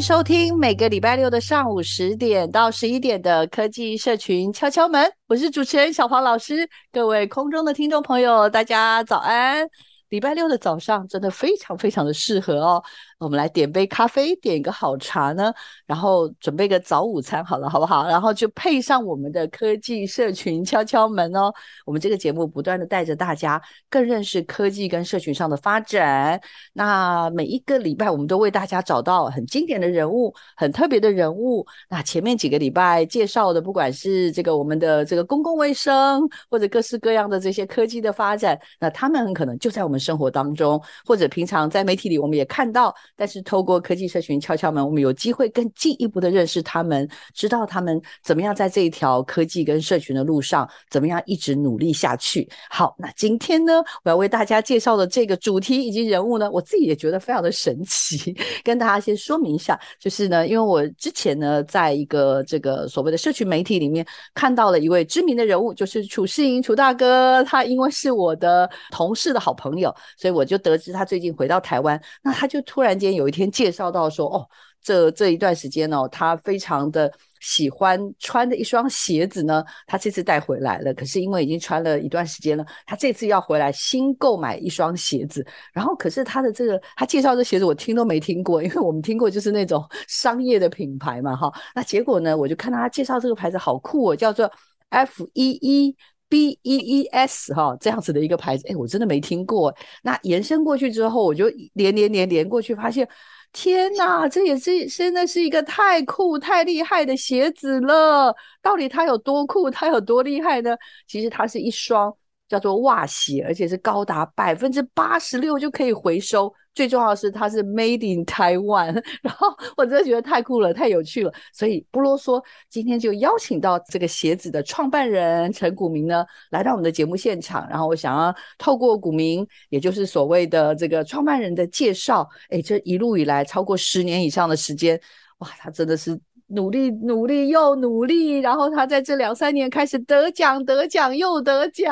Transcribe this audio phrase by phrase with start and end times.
[0.00, 6.66] 收听每个礼拜六的上午十点到十一点的科技社群敲敲门，我是主持人小黄老师。
[6.90, 9.68] 各位空中的听众朋友，大家早安！
[10.08, 12.82] 礼拜六的早上真的非常非常的适合哦。
[13.20, 15.52] 我们来点杯咖啡，点一个好茶呢，
[15.84, 18.08] 然后准备个早午餐好了，好不好？
[18.08, 21.52] 然后就配上我们的科技社群敲敲门哦。
[21.84, 26.40] 我们这个节目不断的带着大家更认识科技跟社群上的发展。
[26.72, 31.66] 那每一个礼拜，我们都为大家找到很经典的人物，很特别的人物。
[31.90, 42.94] 那前面几个礼拜介绍的，不管是这个我们的这个公共卫生，或者各式各样的这些科技的发展，那他们很可能就在我们生活当中，或者平常在媒体里我们也看到。
[43.20, 52.48] 但是透过科技社群敲敲门，我们有机会更进一步的认识他们，知道他们怎么样在这一条科技跟社群的路上，怎么样一直努力下去。
[52.70, 64.02] 好，那今天呢，我要为大家介绍的这个主题以及人物呢，我自己也觉得非常的神奇， 跟大家先说明一下，就是呢，因为我之前呢，在一个这个所谓的社群媒体里面
[64.32, 73.09] 看到了一位知名的人物，就是楚世营楚大哥，他因为是我的同事的好朋友，所以我就得知他最近回到台湾，那他就突然间。
[73.14, 74.46] 有一天介绍到说，哦，
[74.82, 77.10] 这这一段时间哦，他非常的
[77.40, 80.92] 喜欢穿的一双鞋子呢，他这次带回来了。
[80.94, 85.46] 可是因为已经穿了一段时间了，他这次要回来新购买一双鞋子。
[85.72, 91.52] 然后可是他的这个，他介绍这鞋子我听都没听过， 因为我们听过就是那种商业的品牌嘛，哈。
[91.74, 94.50] 那结果呢，我就看到他介绍这个牌子好酷哦，叫做
[94.88, 95.96] F 一一。
[96.30, 99.74] B E E S 哈，这样子的一个牌子，哎，我真的没听过。
[100.02, 103.06] 那延伸过去之后，我就连连连连过去，发现，
[103.52, 108.34] 天哪，这也是真的是一个太酷、太厉害的鞋子了。
[108.62, 110.76] 到底它有多酷，它有多厉害呢？
[111.06, 112.16] 其实它是一双
[112.50, 116.52] 叫做袜鞋，而且是高达百分之八十六就可以回收。
[116.74, 135.00] 最重要的是，它是 Made in Taiwan， 然后我真的觉得太酷了，太有趣了，所以不啰嗦，今天就邀请到这个鞋子的创办人陈古明呢，来到我们的节目现场，然后我想要透过古明，也就是所谓的这个创办人的介绍，诶，这一路以来超过十年以上的时间，
[135.38, 136.18] 哇，他真的是。
[136.52, 141.88] 努力努力又努力，然后他在这两三年开始得奖得奖又得奖。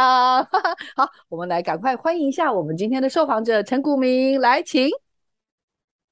[0.97, 4.89] 好，我们来赶快欢迎一下我们今天的受访者陈古明，来请。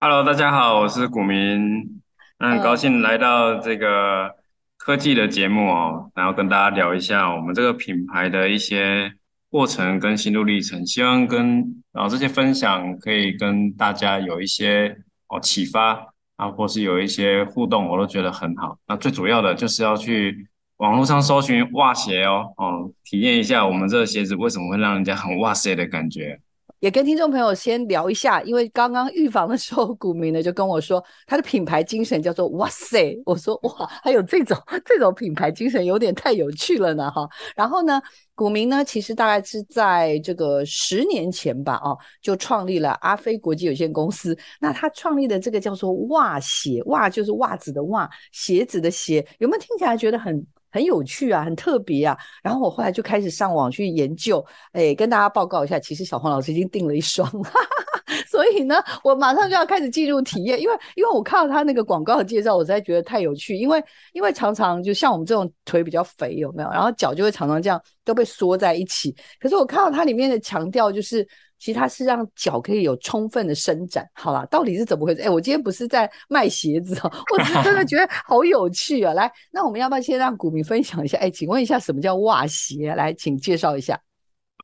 [0.00, 2.00] Hello，大家好，我是古明，
[2.38, 4.30] 很高兴来到这个
[4.76, 9.12] 科技的节目哦，然后跟大家聊一下我们这个品牌的一些
[9.50, 14.96] 过程跟心路历程，希望跟然后这些分享可以跟大家有一些
[15.26, 16.14] 哦启发。
[16.36, 18.78] 啊，或是有一些互动，我都觉得很好。
[18.86, 26.38] 那最主要的就是要去网络上搜寻袜鞋哦，哦，体验一下我们这个鞋子为什么会让人家很哇塞的感觉。
[26.80, 33.18] 也跟听众朋友先聊一下，因为刚刚预防的时候，股民呢就跟我说，他的品牌精神叫做哇塞。
[33.24, 37.26] 我说哇，还有这种这种品牌精神，有点太有趣了呢哈。
[37.56, 38.00] 然后呢，
[38.36, 44.38] 股民呢其实大概是在这个十年前吧，哦，就创立了阿飞国际有限公司。
[44.60, 50.46] 那他创立的这个叫做袜鞋，袜就是袜子的袜，鞋子的鞋，有没有听起来觉得很？
[50.68, 52.14] 很有趣啊，很特别啊。
[52.42, 57.95] 然后我后来就开始上网去研究，哎，跟大家报告一下，其实小黄老师已经订了一双，哈哈哈，
[58.36, 66.68] 所以呢，我马上就要开始进入体验，因为因为我看到他那个广告的介绍，我实在觉得太有趣，因为因为常常就像我们这种腿比较肥，有没有？
[66.68, 69.14] 然后脚就会常常这样都被缩在一起。
[69.40, 71.26] 可是我看到它里面的强调就是。
[71.58, 75.22] 其实它是让脚可以有充分的伸展，好啦，到底是怎么回事？
[75.22, 79.14] 哎，我今天不是在卖鞋子哦，我是真的觉得 好有趣啊！
[79.14, 81.16] 来，那我们要不要先让股民分享一下？
[81.16, 82.94] 哎，请问一下，什么叫袜鞋？
[82.94, 83.98] 来，请介绍一下。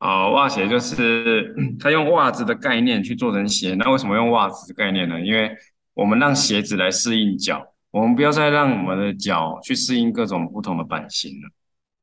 [0.03, 3.73] 哦，袜鞋就是 他用袜子的概念去做成鞋。
[3.75, 5.17] 那为什么用袜子的概念呢？
[5.21, 5.49] 因为
[5.93, 11.49] 我们让鞋子来适应脚，我们不要再让我们的脚去适应各种不同的版型了。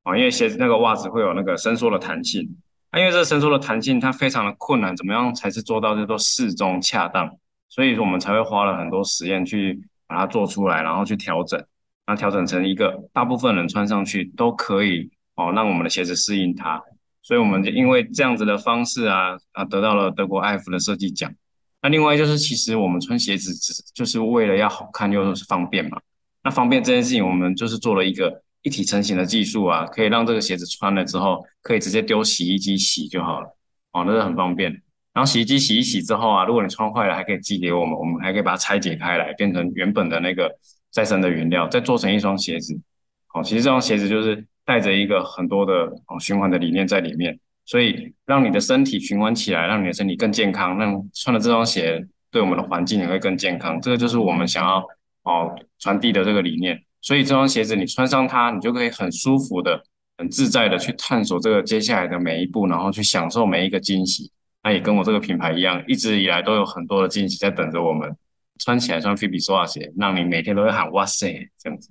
[0.05, 2.57] 啊，因为鞋子那个袜子会有那个伸缩的弹性，
[2.89, 7.31] 啊，因为这伸缩的弹性它非常的困难，怎么样才是做到这都适中恰当？
[7.69, 11.63] 所以说我们才会花了很多实验去把它做出来，然后去调整，
[12.07, 16.83] 那调整成一个大部分人穿上去都可以哦，让我们的鞋子适应它。
[17.23, 21.33] 所以我们就因为这样子的方式啊啊，得到了德国艾弗的设计奖。
[21.83, 26.01] 那另外就是，其实我们穿鞋子只就是为了要好看又是方便嘛。
[26.43, 28.43] 那方便这件事情，我们就是做了一个。
[28.63, 33.57] 一体成型的技术啊，可以让这个鞋子穿了之后，可以直接丢洗衣机洗就好了，
[33.93, 34.71] 哦，那是很方便。
[35.15, 40.55] 然后洗衣机洗一洗之后啊，如果你穿坏了，还可以寄给我们，我们还可以把它拆解开来，变成原本的那个
[40.91, 42.79] 再生的原料，再做成一双鞋子。
[43.33, 45.73] 哦，其实这双鞋子就是带着一个很多的
[46.07, 53.81] 哦循环的理念在里面，所以让你的身体循环起来，让你的身体更健康，让穿了这双鞋对我们的环境也会更健康。
[53.81, 54.79] 这个就是我们想要
[55.25, 56.81] 哦传递的这个理念。
[57.01, 59.83] 所以这双鞋子你穿上它，你就可以很舒服的、
[60.17, 64.31] 很自在的去探索这个接下来的每一步，然后去享受每一个惊喜。
[64.63, 68.17] 那也跟我这个品牌一样，一直以来都有很多的惊喜在等着我们。
[68.63, 71.91] 穿起来穿菲比索瓦鞋，让你每天都会喊哇塞这样子。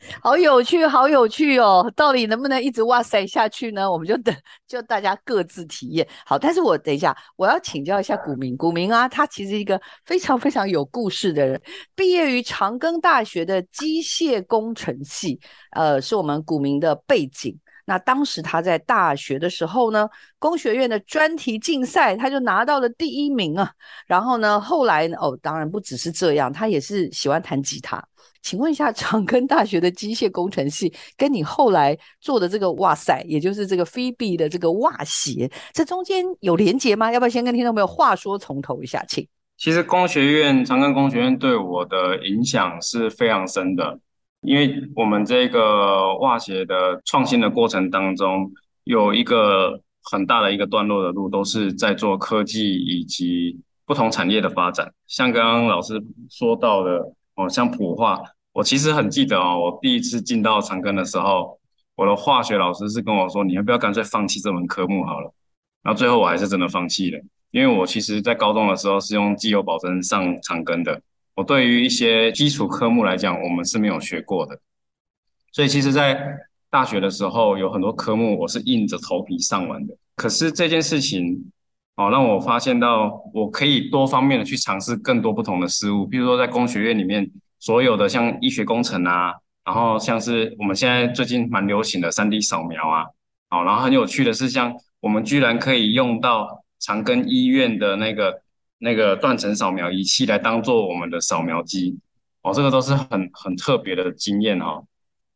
[0.22, 1.92] 好有趣，好有趣哦！
[1.94, 3.90] 到底能不能一直哇塞下去呢？
[3.90, 4.34] 我们就等，
[4.66, 6.06] 就大家各自体验。
[6.24, 8.56] 好，但是我等一下，我要请教一下古明。
[8.56, 11.60] 古明啊，他其实一个非常非常有故事的人，
[11.94, 15.38] 毕业于长庚大学的机械工程系，
[15.72, 17.54] 呃，是我们古明的背景。
[17.84, 20.08] 那当时他在大学的时候呢，
[20.38, 23.70] 工学院的专题竞赛，他就拿到了第一名啊。
[24.06, 28.02] 然后呢，后来呢，哦，当然不只是这样，他也是喜欢弹吉他。
[28.42, 37.12] 请问一下，长庚大学的机械工程系跟你后来做的这个哇塞，也就是这个菲比的这个袜鞋，这中间有连结吗？
[37.12, 39.26] 要不要先跟听众朋友话说从头一下，请。
[39.58, 44.00] 其实工学院，长庚工学院对我的影响是非常深的，
[44.40, 48.50] 因为我们这个袜鞋的创新的过程当中，
[48.84, 54.90] 有一个很大的一个段落的路，都是在做科技以及不同产业的发展。
[55.06, 57.12] 像刚刚老师说到的。
[57.40, 58.20] 哦，像普化，
[58.52, 61.58] 我其实很记得哦，我第一次进到长庚的时候，
[61.94, 65.32] 我的化学老师是跟我说，你要不要干脆放弃这门科目好了？
[65.82, 67.18] 然后最后我还是真的放弃了，
[67.52, 71.00] 因为我其实在高中的时候是用机油保真上长庚的，
[71.34, 74.60] 我对于一些基础科目来讲，我们是没有学过的，
[75.52, 76.20] 所以其实，在
[76.68, 81.50] 大学的时候有很多科目我是硬着头皮上完的，可是这件事情。
[82.00, 89.34] 哦，让我发现到我可以多方面的去尝试更多不同的事物，比如说在工学院里面所有的像医学工程啊，
[89.66, 93.04] 然后像是我们现在最近蛮流行的 3D 扫描啊，
[93.50, 98.40] 好，然后很有趣的是，像我们居然可以用到长庚医院的那个
[98.78, 101.98] 那个断层扫描仪器来当做我们的扫描机，
[102.40, 104.82] 哦，这个都是很很特别的经验哈。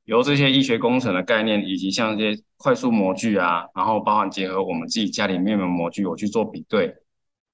[0.04, 6.94] 由这些医学工程的概念，以及像这些快速模具啊，然后包含结合我们自己家里面的模具，我去做比对，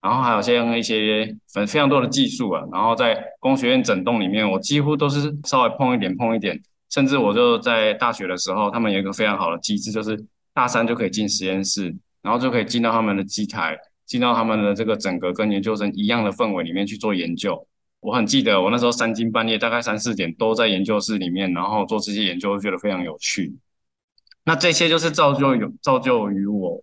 [0.02, 6.61] 然后还有像一些非非常多的技术啊，然后在工学院整栋里面，我几乎都是稍微碰一点碰一点，
[6.91, 10.19] 甚至我就在大学的时候，他们有一个非常好的机制，就是
[10.52, 17.64] 大三就可以进实验室，然后就可以进到他们的机台，进到他们的这个整个跟研究生一样的氛围里面去做研究。
[18.00, 23.54] 我很记得，我那时候三更半夜，大概三四点都在研究室里面，然后做这些研究，觉得非常有趣。
[24.45, 26.83] 那这些就是造就有造就于我，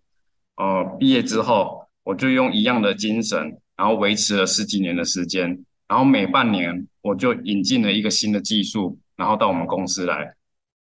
[0.57, 5.57] 呃，毕业之后，我就用一样的精神，然后维持了十几年的时间，
[5.87, 10.35] 然后每半年我就引进了一个新的技术，然后到我们公司来，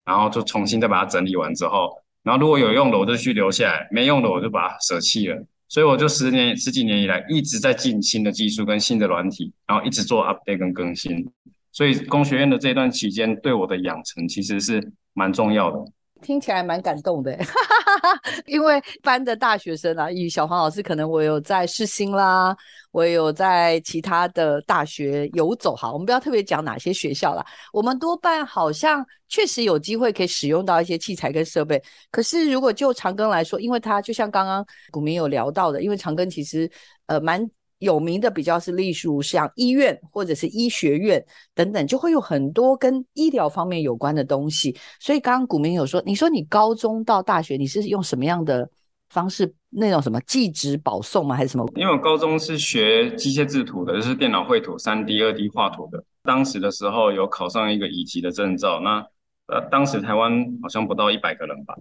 [0.05, 5.47] 然后就重新再把它整理完之后，然后如果有用的我就去留下来，没用的我就把它舍弃了。
[5.69, 11.29] 所以我就十年十几年以来一直在进新的技术跟新的软体，然后一直做 update 跟更新。
[11.73, 15.79] 所以工学院的这段期间对我的养成其实是蛮重要的。
[16.23, 22.57] 听起来蛮感动的，哈哈哈，因为班的大学生啊，与小黄老师可能我有在世新啦，
[22.91, 25.77] 我有在其他的大学游走。
[25.77, 31.83] 哈，我们不要特别讲哪些学校啦，我们多半好像确实有机会可以使用到一些器材跟设备。
[32.11, 36.71] 可是如果就长庚来说，因为它就像刚刚古明有聊到的，因为长庚其实
[37.07, 37.49] 呃蛮。
[37.79, 41.23] 有名的比较是，例如像医院或者是医学院
[41.55, 44.75] 等等，就会有很多跟医疗方面有关的东西。
[44.99, 48.69] 所以刚刚古明有说，你说你高中到大学，你是用什么样的
[49.11, 49.55] 方式？
[49.79, 51.37] 那种什么技职保送吗？
[51.37, 51.71] 还是什么？
[51.77, 56.03] 因为我高中是学机械制图的，就是电脑绘图、三 D、二 D 画图的。
[56.23, 58.81] 当时的时候有考上一个乙级的证照。
[58.81, 59.07] 那
[59.49, 61.77] 呃，当时台湾好像不到一百个人吧，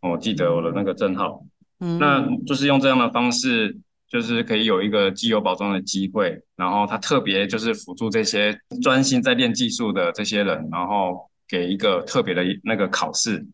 [0.00, 1.44] 我记得我的那个证号。
[1.80, 3.76] 嗯，那就是用这样的方式。
[4.14, 13.44] 就是可以有一个机油保证的机会，然后他特别就是辅助这些专心在练技术的这些人，然后给一个特别的那个考试，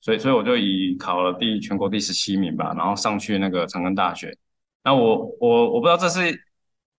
[0.00, 4.34] 所以所以我就以考了第全国第十七名吧，然后上去那个长庚大学。
[4.82, 6.34] 那我我我不知道这是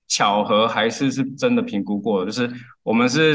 [0.08, 3.34] 巧合还是是真的评估过的，就是我们是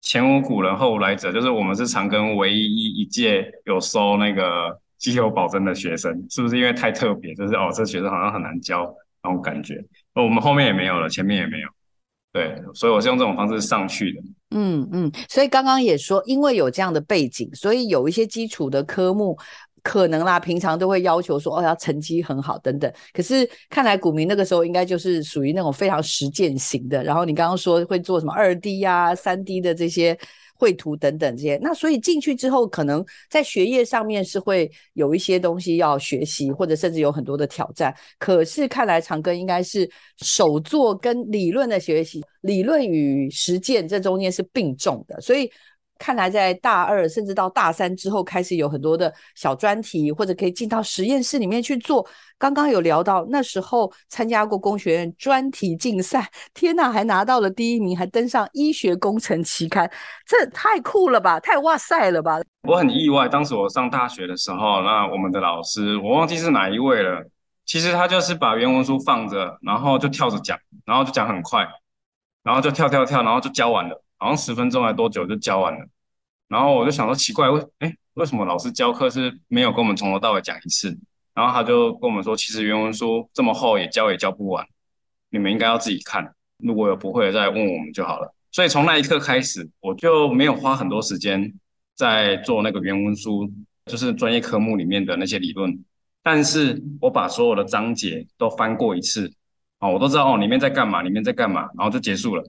[0.00, 4.80] 前无古人后无来者，就是我们是长庚唯一一一届有收那个。
[5.00, 9.82] 机油保证的学生是不是因为太特别，就是哦，这学生好像很难教那种感觉？
[10.14, 11.68] 我们后面也没有了，前面也没有，
[12.32, 14.20] 对，所以我是用这种方式上去的。
[14.50, 19.34] 嗯嗯，所以刚刚也说，因为有这样的背景，所以有一些基础的科目
[19.82, 22.92] 可能啦，平常都会要求说哦，要成绩很好等等。
[23.14, 27.02] 可是看来股民那个时候应该就是属于那种非常实践型的。
[27.02, 30.18] 然后你刚刚说会做什么二 D 呀、三 D 的这些。
[30.60, 37.94] 绘图等等这些，那所以进去之后，可能在学业上面是会有一些东西要学习，或者甚至有很多的挑战。
[38.18, 45.50] 可是看来长庚应该是手作跟理论的学习，理论与实践这中间是并重的，所以。
[46.00, 52.04] 看来在大二甚至到大三之后，开始有很多的小专题，或者可以进到实验室里面去做。
[52.38, 59.88] 刚刚有聊到那时候参加过工学院专题竞赛，天呐，还拿到了第一名，还登上医学工程期刊，
[60.26, 62.40] 这太酷了吧，太哇塞了吧！
[62.62, 67.22] 我很意外，当时我上大学的时候，那我们的老师我忘记是哪一位了，
[67.66, 71.66] 其实他就是把原文书放着，然后就跳着讲，然后就讲很快，
[72.42, 74.02] 然后就跳跳跳，然后就教完了。
[74.20, 75.84] 好像十分钟还多久就教完了，
[76.46, 80.96] 然后我就想说奇怪，为诶为什么老师教课是没有跟我们从头到尾讲一次？
[81.34, 84.66] 然后他就跟我们说，其实原文书这么厚也教也教不完，
[85.30, 88.34] 你们应该要自己看，如果有不会的再问我们就好了。
[88.52, 91.50] 所以从那一刻开始，我就没有花很多时间
[91.94, 93.50] 在做那个原文书，
[93.86, 95.82] 就是专业科目里面的那些理论，
[96.22, 99.32] 但是我把所有的章节都翻过一次，
[99.78, 102.44] 啊，我都知道哦里面在干嘛，里面在干嘛，然后就结束了。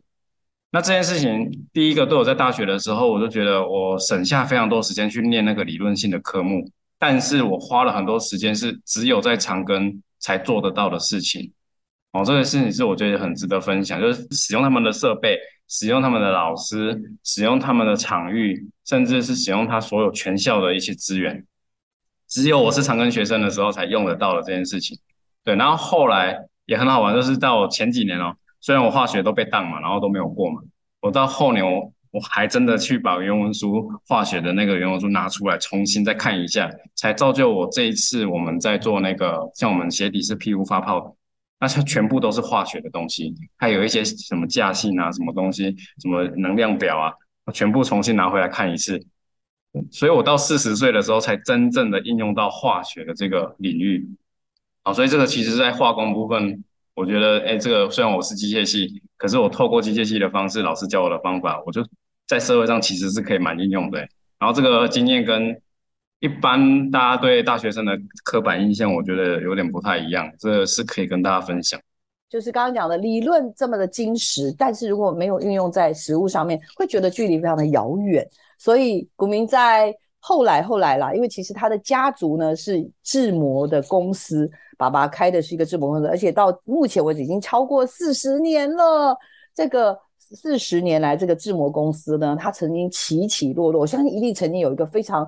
[0.74, 6.66] 那这件事情，第一个对我在大学的时候，我就觉得我省下非常多时间去念那个理论性的科目，
[6.98, 11.52] 但是我花了很多时间是只有在长庚才做得到的事情。
[12.14, 15.38] 哦，这个事情是我觉得很值得分享，就是使用他们的设备，
[15.68, 21.46] 使用他们的老师，使用他们的场域，甚至是使用他所有全校的一些资源，
[22.30, 24.98] 只有我是长庚学生的时候才用得到的这件事情。
[25.44, 28.34] 对，然后后来也很好玩，就是到前几年哦。
[28.62, 30.62] 虽然我化学都被当嘛，然后都没有过嘛，
[31.02, 41.16] 我到后年我我还真的去把原文书化学的那个原文书拿出来重新再看一下，才造就我这一次我们在做那个像我们鞋底是 PU 发泡的，
[41.60, 47.14] 那它全部都是化学的东西，还有一些什么价性啊，什么东西，什么能量表啊，
[47.46, 49.04] 我全部重新拿回来看一次，
[49.90, 54.08] 所以我到四十岁的时候才真正的应用到化学的这个领域，
[54.84, 56.64] 好，所以这个其实在化工部分。
[56.94, 61.82] 我觉得，哎，这个虽然我是机械系，可是我透过机械系的方式，老师教我的方法，我就
[62.28, 64.00] 在社会上其实是可以蛮应用的。
[64.38, 65.56] 然后这个经验跟
[66.20, 71.80] 一般大家对大学生的刻板印象，我觉得有点不太一样，这是可以跟大家分享。
[72.30, 78.28] 就是刚刚讲的理论这么的精实，但是如果没有运用在实物上面，会觉得距离非常的遥远。
[78.58, 79.96] 所以古明在。
[80.24, 84.48] 后来后来啦，因为其实他的家族呢是制模的公司，
[84.82, 89.16] 爸爸开的是一个智模公司，而且到目前为止已经超过四十年了。
[89.54, 95.28] 这个四十年来，这个智模公司呢，它曾经起起落落，我相信一定曾经有一个非常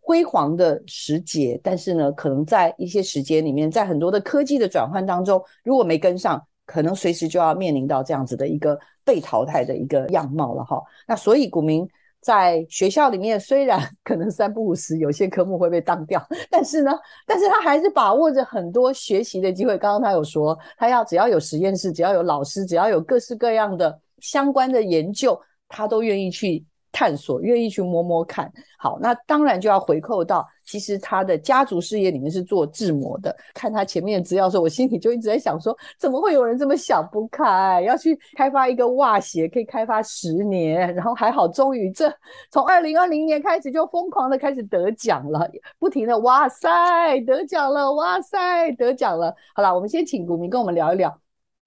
[0.00, 10.82] 辉煌的时节，但是呢，可能在一些时间里面，在很多的科技的转换当中，如果没跟上，可能随时就要面临到这样子的一个被淘汰的一个样貌了哈。
[11.06, 11.86] 那所以股民。
[12.24, 16.90] 在学校里面，虽然可能三不五时有些科目会被当掉，但是呢，
[17.26, 19.76] 但是他还是把握着很多学习的机会。
[19.76, 25.38] 刚刚他有说，他要只要有实验室，只要有老师，只要有各式各样的相关的研究，
[25.68, 26.64] 他都愿意去。
[26.94, 28.50] 探索，愿意去摸摸看。
[28.78, 33.34] 好，那当然就要回扣到，其实他的家族事业里面是做制模的。
[33.52, 42.08] 看他前面的资料的时候，我心里就一直在想说，怎么会有人这么想不开，要去开发一个袜鞋，可以开发十年，然后还好，终于这
[42.52, 49.34] 从二零二零年开始就疯狂的开始得奖了，不停的哇塞得奖了，哇塞得奖了。
[49.54, 51.23] 好了，我们先请古明跟我们聊一聊。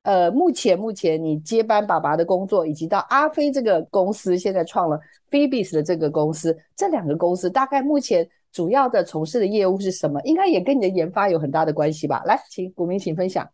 [0.07, 4.97] 呃，目前目前你接班爸爸的工作，以及到阿飞这个公司，现在创了
[5.29, 10.21] Phoebis 的这个公司，这两个公司大概目前主要的从事的业务是什么？
[10.21, 12.23] 应该也跟你的研发有很大的关系吧？
[12.25, 13.45] 来，请股民请分享。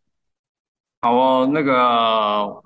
[1.02, 2.62] 好哦，那个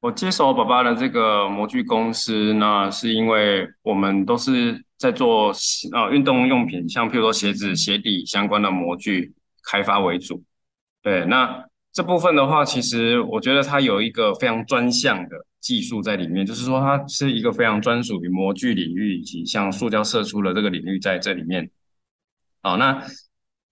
[0.00, 5.52] 我接手爸爸的这个模具公司，那是因为我们都是在做
[5.92, 9.34] 呃运动用品，像譬如说鞋子、鞋底相关的模具
[9.70, 10.42] 开发为主。
[11.02, 11.68] 对，那。
[11.92, 21.68] 这部分的话，其实我觉得它有一个非常专项的技术在里面，就是说它是一个非常专属于模具领域以及像塑胶射出的这个领域在这里面。
[22.62, 23.02] 好，那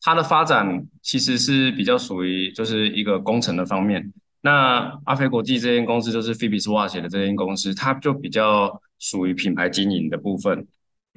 [0.01, 4.13] 它的发展其实是比较属于就是一个工程的方面。
[4.41, 10.67] 那阿飞国际这间公司就是 Phoebus Watch 的这间公司，它就比较属于品牌经营的部分。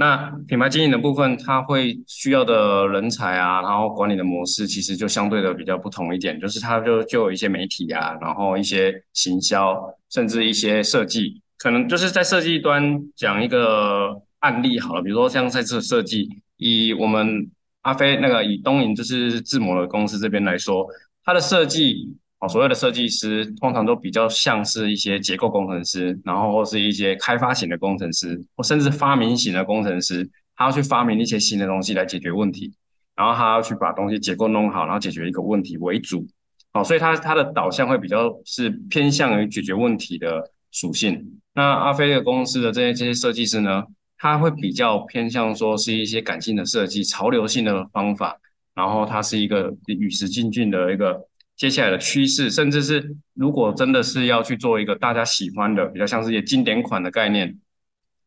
[0.01, 0.17] 那
[0.48, 6.39] 品牌经营的部分，它会需要的人才啊，然后管理的模式，其实就相对的比较不同一点。
[6.39, 9.79] 就是它就就有一些媒体啊，然后一些行销，
[10.10, 16.27] 甚至一些设计，可能就是在设计端讲一个案例好了，比如说像在这设计，
[16.58, 17.48] 以我们
[17.84, 20.88] 阿飞那个以东瀛就是制模的公司这边来说，
[21.24, 22.17] 它的设计。
[22.41, 32.74] 哦，所谓的设计师通常都比较像是一些结构工程师，然后或是一些开发型的工程师，或甚至发明型的工程师，他要去发明一些新的东西来解决问题，
[33.15, 36.25] 然后他要去把东西结构弄好，然后解决一个问题为主。
[36.74, 41.39] 哦，所以他他的导向会比较是偏向于解决问题的属性。
[41.53, 43.83] 那阿飞的公司的这些这些设计师呢，
[44.17, 48.36] 他会比较偏向说是一些感性的设计、潮流性的方法，
[48.74, 51.27] 然后他是一个与时俱进的一个。
[51.62, 57.56] 接下来的趋势，甚至是如果真的是要去做一个大家喜欢的，比较像是一些经典款的概念，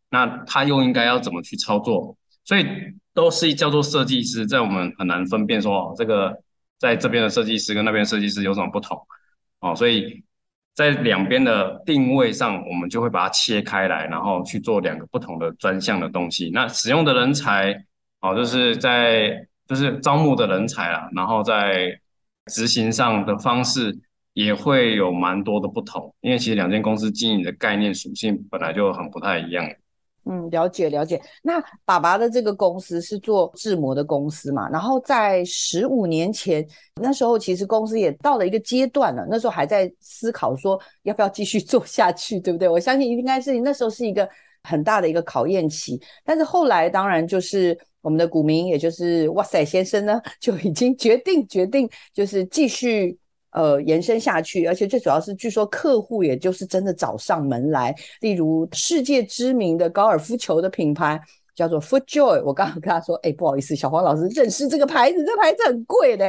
[0.09, 2.17] 那他又应该要怎么去操作？
[2.45, 2.65] 所以
[3.13, 6.33] 都是叫做设计师，在我们很难分辨说，哦，这个
[6.79, 8.97] 在这边的设计师跟那边的设计师有什么不同
[9.59, 9.75] 哦。
[9.75, 10.23] 所以
[10.73, 16.53] 在两边的定位上，我们就会把它切开来，然后去做两个不同的专项的东西。
[16.55, 17.85] 那使用的人才
[18.21, 21.99] 哦，就是在就是招募的人才啊，然后在。
[22.53, 23.99] 执行上的方式
[24.35, 29.65] 也会有蛮多的不同，因为其实两间公司经营的概念属性本来就很不太一样。
[30.27, 31.21] 嗯，了解了解。
[31.43, 34.69] 那爸爸的这个公司是做制模的公司嘛？
[34.71, 36.67] 然后在十五年前，
[37.01, 42.69] 那时候其实公司也到了一个阶段了，那时候还在思考说要不要继续做下去，对不对？
[42.69, 44.29] 我相信应该是那时候是一个
[44.63, 46.01] 很大的一个考验期。
[46.25, 47.79] 但是后来当然就是。
[48.05, 53.19] 我们的股民，也就是哇塞先生呢， 就已经决定决定，就是继续
[53.53, 61.19] 呃延伸下去，而且最主要是，据说客户也就是真的找上门来，例如世界知名的高尔夫球的品牌
[61.55, 66.27] 叫做 FootJoy，我刚刚跟他说，哎，不好意思，小黄老师认识这个牌子，这牌子很贵的，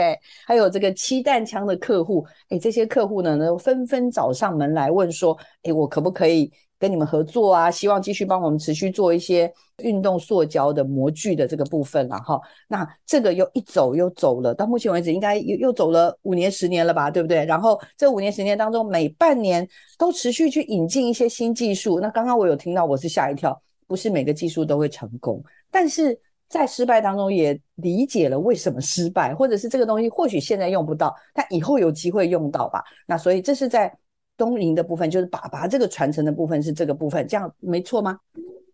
[0.47, 6.49] 还有这个气弹枪的客户，哎，这些客户呢，都纷纷找上门来问说，哎，我可不可以？
[6.77, 12.39] 跟你们合作啊，希望继续帮我们持续做一些运动塑胶的模具的这个部分了哈。
[12.67, 17.45] 那这个又一走又走了，到目前为止应该又又走了五年十年了吧，对不对？
[17.45, 21.99] 然后这五年十年当中，每半年都持续去引进一些新技术。
[21.99, 32.83] 那刚刚我有听到，我是吓一跳，不是每个技术都会成功，但是在失败当中也理解了为什么失败，或者是这个东西或许现在用不到，但以后有机会用到吧。
[33.07, 33.97] 那所以这是在。
[34.37, 38.19] 东瀛的部分就是爸爸这个传承的部分是这个部分，这样没错吗？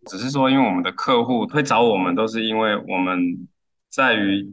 [0.07, 3.19] 只是说，因为我们的客户会找我们，都是因为我们
[3.89, 4.47] 在于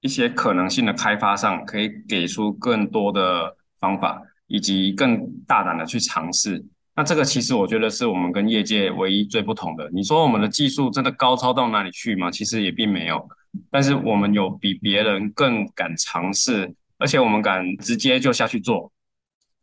[0.00, 6.64] 一些可能性的开发上，可以给出更多的方法，以及更大胆的去尝试。
[6.94, 9.90] 那这个其实我觉得是我们跟业界唯一最不同的。
[9.92, 12.30] 你说我们的技术真的高超到哪里去吗？
[12.30, 13.28] 其实也并没有，
[13.72, 18.92] 但是我们有比别人更敢尝试，而且我们敢直接就下去做。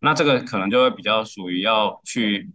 [0.02, 2.50] 那这个可能就会比较属于要去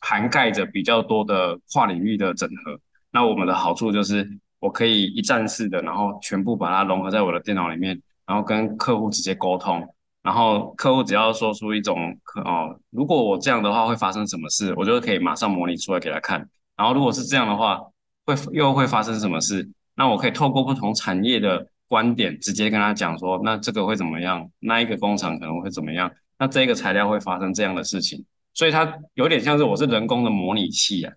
[0.00, 2.80] 涵盖着比较多的跨领域的整合。
[3.12, 9.86] 那我们的好处就是，我可以一站式的，然后全部把它融合在我的电脑里面，然后跟客户直接沟通。
[10.22, 16.46] 然后客户只要说出一种哦，如果我这样的话会发生什么事，我就可以马上模拟出来给他看。
[16.76, 17.80] 然后如果是这样的话，
[18.26, 19.70] 会又会发生什么事？
[19.94, 24.50] 那我可以透过不同产业的观点，直接跟他讲说，那这个会怎么样？
[24.58, 26.10] 那一个工厂可能会怎么样？
[26.38, 28.24] 那这个材料会发生这样的事情，
[28.54, 31.12] 所以它有点像是我是人工的模拟器啊，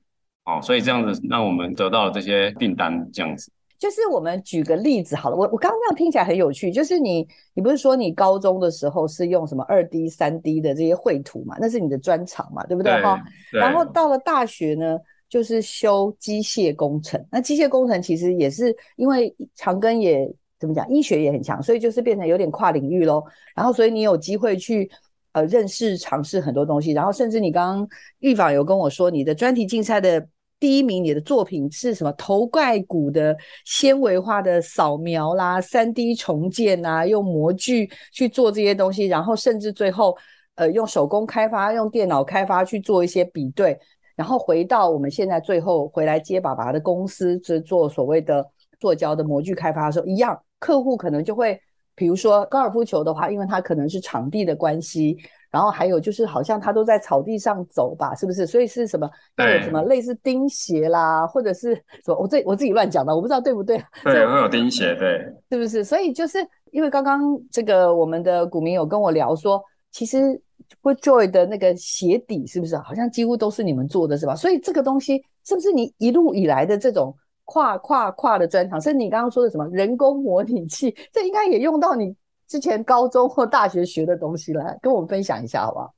[0.45, 3.51] 哦，所以这样子让我们得到了这些订单，这样子。
[3.77, 13.19] 就是我们举个例子好了，我我刚刚这样听起来很有趣，就是你你不是说你高中的时候是用什么二 D、三 D 的这些绘图嘛，那是你的专长嘛，对不对哈？
[13.51, 23.23] 然后到了大学呢，就是修机械工程，那机械工程其实也是因为长庚也怎么讲，医学也很强，所以就是变成有点跨领域喽。
[23.55, 24.89] 然后所以你有机会去。
[25.34, 27.88] 呃，认识尝试很多东西，然后甚至你刚刚
[28.20, 30.28] 玉坊有跟我说，你的专题竞赛的
[30.60, 32.12] 第一名，你的作品是什么？
[32.13, 40.17] 头盖骨的纤维化的扫描啦，3D 重建啊，用模具去做这些东西，然后甚至最后
[40.56, 43.80] 呃用手工开发，用电脑开发去做一些比对，
[44.17, 48.46] 然后回到我们现在最后回来接爸爸的公司，是做所谓的
[48.82, 51.58] 塑胶的模具开发的时候，一样客户可能就会。
[51.95, 55.17] 比如说高尔夫球的话，因为它可能是场地的关系，
[55.51, 58.47] 然后还有就是好像它都在草地上走吧，是不是？
[58.47, 59.10] 所以是什么？
[59.38, 62.17] 要有什么类似钉鞋啦，或者是什么？
[62.17, 63.77] 我这我自己乱讲的，我不知道对不对？
[64.04, 65.19] 对，会有钉鞋，对，
[65.51, 65.84] 是不是？
[65.84, 66.39] 所以就是
[66.71, 70.41] 因为刚刚这个我们的股民有跟我聊说，其实
[70.82, 74.36] FootJoy 的那个鞋底是不是好像几乎都是你们做的，是吧？
[74.36, 77.15] 所以这个东西是不是你一路以来的这种？
[77.45, 82.15] 跨跨跨的专长，甚至你刚刚说的什么人工模拟器，这应该也用到你
[82.47, 85.93] 之前高中或大学学的东西了跟我们分享一下，好不好？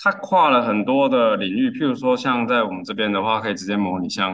[0.00, 4.32] 它跨了很多的领域，譬如说像在我们这边的话，可以直接模拟像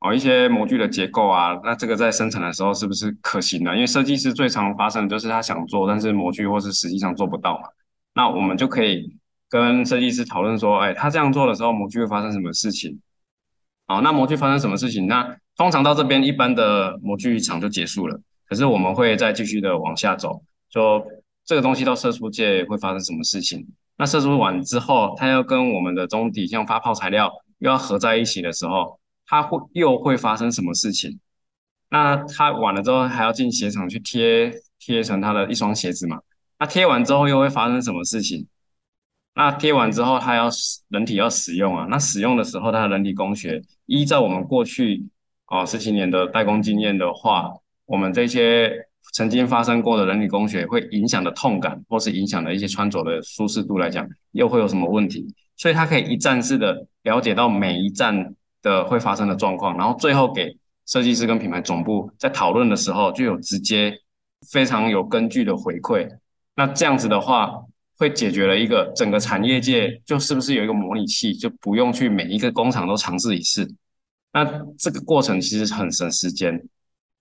[0.00, 3.74] 哦一些模具的结构啊，那这个在生产的时候是不是可行的？
[3.74, 7.68] 因为设计师最常发生的就是他想做，但是模具或是实际上做不到嘛。
[8.14, 9.14] 那我们就可以
[9.50, 12.98] 跟设计师讨论说，哎，他这样做的时候，模具会发生什么事情？
[13.88, 15.06] 哦，那模具发生什么事情？
[15.06, 18.20] 那通常到这边，一般的模具厂就结束了。
[18.44, 21.04] 可是我们会再继续的往下走，说
[21.44, 23.66] 这个东西到射出界会发生什么事情？
[23.96, 31.18] 那射出完之后，它要跟我们的中底像发泡材料又要合在一起的时候，它会又会发生什么事情？
[31.90, 36.18] 那它完了之后还要进鞋厂去贴贴成它的一双鞋子嘛？
[36.58, 38.46] 那贴完之后又会发生什么事情？
[39.34, 41.86] 那贴完之后，它要使人体要使用啊。
[41.88, 45.04] 那使用的时候，它的人体工学，依照我们过去
[45.52, 47.52] 哦十几年的代工经验的话，
[47.84, 48.72] 我们这些
[49.12, 55.26] 曾经发生过的人体工学会影响的痛感，或是影响的一些穿着的舒适度来讲，又会有什么问题？
[55.58, 63.94] 所以它可以一站式的了解到每一站的会发生的状况，然后最后给设计师跟品牌总部在讨论的时候，就有直接
[64.50, 66.08] 非常有根据的回馈。
[66.56, 67.52] 那这样子的话。
[67.98, 73.64] 会解决了一个整个产业界，就是不是有一个模拟器，就不用去每一个工厂都尝试一次。
[74.32, 74.44] 那
[74.78, 76.60] 这个过程其实很省时间，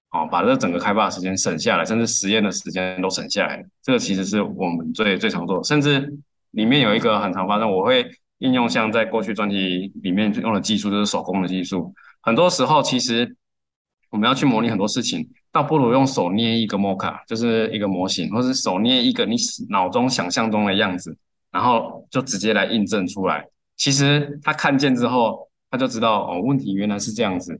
[0.09, 3.63] 好，把这整个开发的时间省下来，甚至实验的时间都省下来。
[3.81, 6.11] 这个其实是我们最最常做的，甚至
[6.51, 11.93] 里面有一个很常发生，我会应用像在过去专题里面用的技术，就是手工的技术。
[12.21, 13.35] 很多时候其实
[14.09, 15.29] 我们要去模拟很多事情。
[15.53, 19.35] 倒不如用手捏一个 mock，就是一个模型，或是手捏一个你
[19.67, 21.13] 脑中想象中的样子，
[21.51, 23.45] 然后就直接来印证出来。
[23.75, 27.59] 其实他看见之后，他就知道哦，问题原来是这样子。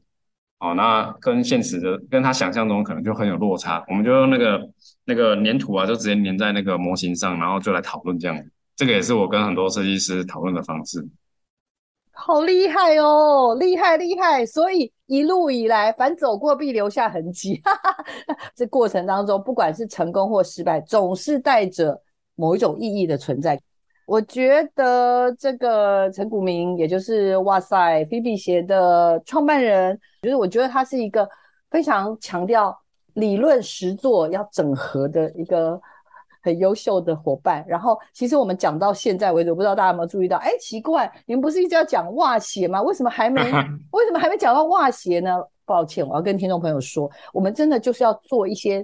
[0.59, 3.83] 哦，那跟现实的，跟他想象中可能就很有落差。
[3.87, 4.69] 我们就用那个
[5.05, 8.37] 那个粘土啊，就直接粘在那个模型上，然后就来讨论这样。
[8.75, 11.03] 这个也是我跟很多设计师讨论的方式。
[12.13, 14.45] 好厉害哦，厉害厉害！
[14.45, 17.59] 所以一路以来，凡走过必留下痕迹。
[17.63, 17.71] 哈，
[18.53, 21.99] 这过程当中，不管是成功或失败，总是带着
[22.35, 23.59] 某一种意义的存在。
[24.11, 31.25] 我觉得这个陈古明，也就是哇塞菲比鞋的创办人，就是我觉得他是一个
[31.69, 32.77] 非常强调
[33.13, 35.79] 理论实作要整合的一个。
[36.43, 42.81] 很优秀的伙伴，然后其实我们讲到现在为止，我不知道大家有没有注意到，哎，奇怪，你们不是一直要讲袜鞋吗？
[42.81, 43.39] 为什么还没？
[43.93, 45.37] 为什么还没讲到袜鞋呢？
[45.65, 48.83] 抱歉，我要跟听众朋友说，我们真的就是要做一些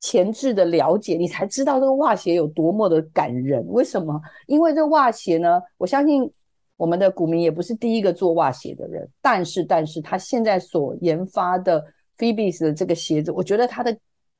[0.00, 3.64] 前置的了解，你才知道这个袜鞋有多么的感人。
[3.68, 4.20] 为什么？
[4.46, 6.30] 因为这袜鞋呢，我相信
[6.76, 11.84] 我们的股民也不是第一个做袜鞋的人，但是，但是他现在所研发的
[12.18, 13.96] Phoebe's 的这个鞋子，我觉得他的。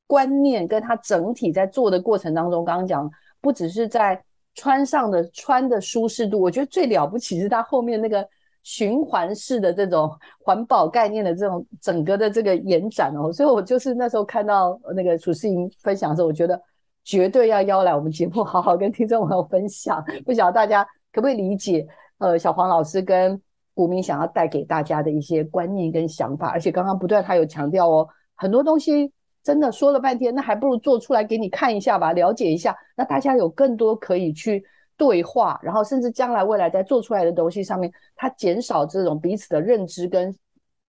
[0.09, 4.23] 观念跟他整体在做的过程当中，刚刚讲不只是在
[4.55, 8.25] 穿上的穿的舒适度，我觉得最了不起是他后面那个
[8.67, 16.61] 循环式的这种环保概念的这种整个的这个延展哦，所以我就是那时候看到那个楚世莹分享的时候，我觉得
[17.05, 21.87] 绝对要邀来我们节目好好跟听众朋友分享， 不晓得大家可不可以理解？
[22.19, 23.41] 呃，小黄老师跟
[23.73, 29.13] 股民想要带给大家的一些观念跟想法，而且刚刚不断他有强调哦，很多东西。
[29.45, 32.77] 真的说了半天，那还不如做出来给你看一下吧，了解一下。
[32.97, 34.65] 那大家有更多可以去
[34.97, 40.35] 对话，然后甚至将来未来在做出来的东西上面，它减少这种彼此的认知跟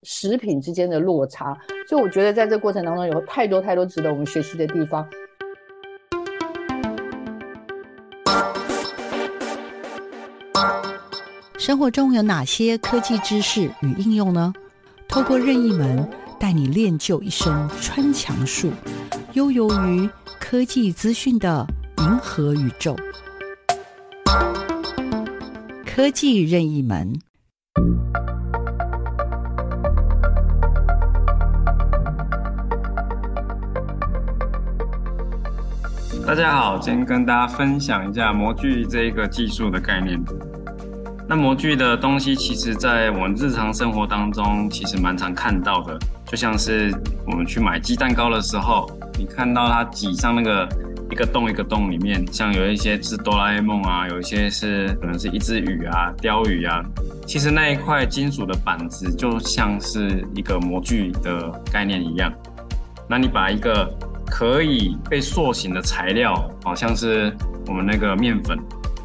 [0.03, 1.57] 食品之间的落差。
[1.87, 5.07] 所以我觉得在这个过程当中有太多太多值得我们学习的地方。
[11.57, 14.53] 生活中有哪些科技知识与应用呢？
[15.07, 16.07] 透过任意门。
[16.39, 18.69] 带你练就一身穿墙术，
[19.33, 20.07] 悠游于
[20.39, 21.65] 科技资讯的
[21.97, 22.95] 银河宇宙。
[25.97, 27.19] 科技任意门。
[36.23, 40.23] 大家好，今天跟大家分享一下模具这一个技术的概念。
[41.27, 45.97] 那模具的东西，其实在我们日常生活当中，其实蛮常看到的。
[46.27, 46.93] 就像是
[47.25, 50.69] 我们去买鸡蛋糕的时候，你看到它挤上那个
[51.09, 56.83] 一个洞一个洞里面，像有一些是哆啦 A 梦啊，有一些是可能是一只鱼啊、鲷鱼啊。
[57.25, 62.31] 其实那一块金属的板子就像是一个模具的概念一样。
[63.09, 63.89] 那你把一个
[64.25, 68.57] 可以被塑形的材料，好像是我们那个面粉，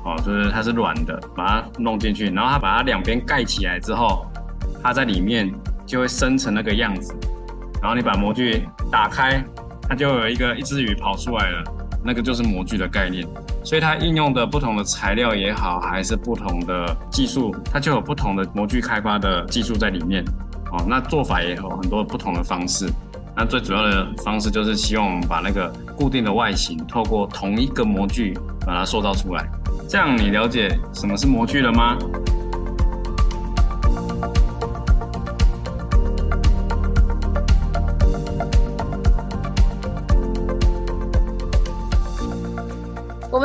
[0.04, 4.26] 哦，就是它是软的，把它弄进去，然后它把它两边盖起来之后，
[4.82, 5.52] 它在里面
[5.86, 7.14] 就会生成那个样子。
[7.80, 9.42] 然后你把模具打开，
[9.88, 11.64] 它就有一个一只鱼跑出来了，
[12.04, 13.26] 那个就是模具的概念。
[13.64, 20.24] 所以它应用的不同的材料也好，还是不同的技术，它就有不同的模具开发的技术在里面。
[20.72, 22.90] 哦，那做法也有很多不同的方式。
[23.34, 28.36] 那最主要的方式就是希望我们把那个固定的外形，透过同一个模具
[28.66, 29.48] 把它塑造出来。
[29.88, 31.96] 这样你了解什么是模具了吗？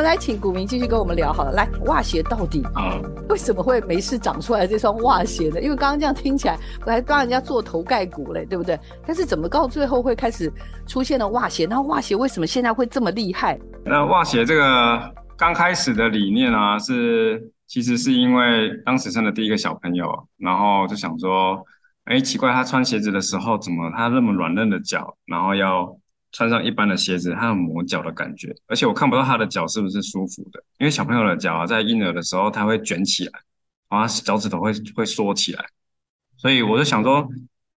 [0.07, 1.51] 来请股民继续跟我们聊好了。
[1.51, 5.61] 来，袜鞋到底啊为什么会没事长出来这双袜鞋呢？
[5.61, 8.79] 因为刚刚这样听起来，我还帮人家做头盖骨嘞，对不对？
[9.05, 10.49] 但是怎么到最后会开始
[10.87, 11.65] 出现了袜鞋？
[11.65, 13.59] 那袜鞋为什么现在会这么厉害？
[13.83, 21.61] 那袜鞋这个刚开始的理念啊，是其实是因为当时生的第一个小朋友，然后就想说，
[22.05, 25.93] 哎，奇怪，他穿鞋子的时候怎么他那么软嫩的脚，然后要。
[26.37, 33.31] 穿上一般的鞋子，它有磨脚的感觉，而且我看不到他的脚是不是舒服的，因为小朋友的脚啊，在婴儿的时候，他会卷起来，
[33.89, 35.65] 然后脚趾头会会缩起来，
[36.37, 37.27] 所以我就想说，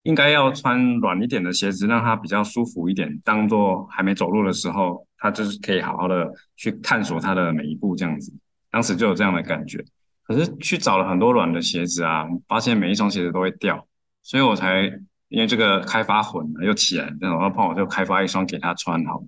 [0.03, 8.33] 应该要穿软一点的鞋子，让他比较舒服一点，当做还没走路的时候，他就是可以好好的去探索他的每一步这样子。
[8.73, 9.85] 当时就有这样的感觉，
[10.25, 13.87] 可是去找了很多软的鞋子啊，发现每一双鞋子都会掉，
[14.21, 14.91] 所以我才。
[15.29, 19.23] 因为这个开发魂又起来，然后碰我就开发一双给他穿好，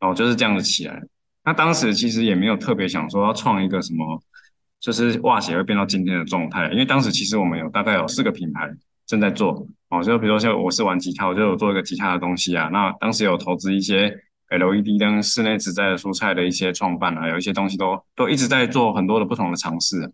[0.00, 1.02] 然后就是这样子起来。
[1.44, 4.22] 那当时其实也没有特别想说要创一个什么，
[4.80, 6.70] 就是袜鞋会变到今天的状态。
[6.70, 8.70] 因为当时其实我们有大概有四个品牌
[9.06, 12.70] 正在做，哦，就比如说像我是玩吉他，我就有做一个吉他的东西啊。
[12.72, 14.08] 那当时有投资一些
[14.48, 20.10] LED 灯、室内植栽的蔬菜的一些创办啊，有一些东西都都一直在做很多的不同的尝试。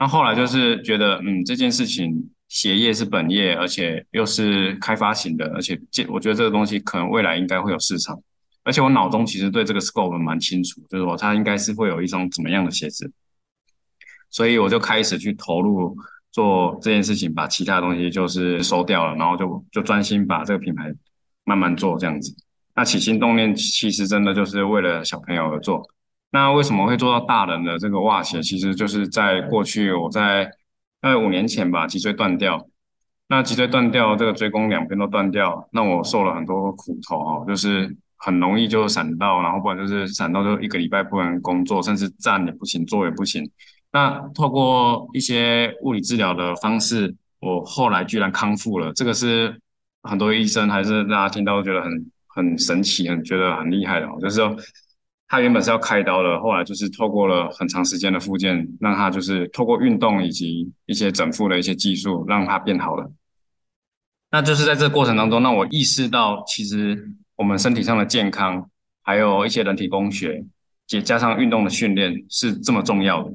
[0.00, 2.30] 那后来就是觉得，嗯，这件事情。
[2.54, 8.16] 鞋业是本业，而且又是开发型的，而且这我觉得这个东西可能未来应该会有市场。
[8.62, 13.10] 而且我脑中其实对这个 scope 蛮清楚，就是说它应该是会有一双怎么样的鞋子，
[14.30, 15.96] 所以我就开始去投入
[16.30, 20.94] 做这件事情，把其他东西就是收掉了，然后就就专心把这个品牌
[21.42, 22.32] 慢慢做这样子。
[22.76, 25.82] 那起心动念其实真的就是为了小朋友而做。
[26.30, 28.40] 那为什么会做到大人的这个袜鞋？
[28.40, 30.48] 其实就是在过去我在。
[31.04, 32.66] 大概五年前吧，脊椎断掉。
[33.28, 43.46] 那脊椎断掉，这个椎弓两边都断掉，那我受了很多苦头哦，就是很容易就闪到，然后不然就是闪到就一个礼拜不能工作，甚至站也不行，坐也不行。
[43.92, 48.90] 那透过一些物理治疗的方式，我后来居然康复了。
[48.94, 49.60] 这个是
[50.04, 54.56] 很多医生还是大家听到觉得很很神奇，很觉得很厉害的，就是说。
[55.34, 63.10] 他原本是要开刀的，后来就是透过了很长时间的复健，让他就是透过运动以及一些整复的一些技术，让他变好了。
[64.30, 68.70] 那就是在这过程当中，让我意识到，其实我们身体上的健康，
[69.02, 70.44] 还有一些人体工学，
[70.90, 73.32] 也加上运动的训练是这么重要的，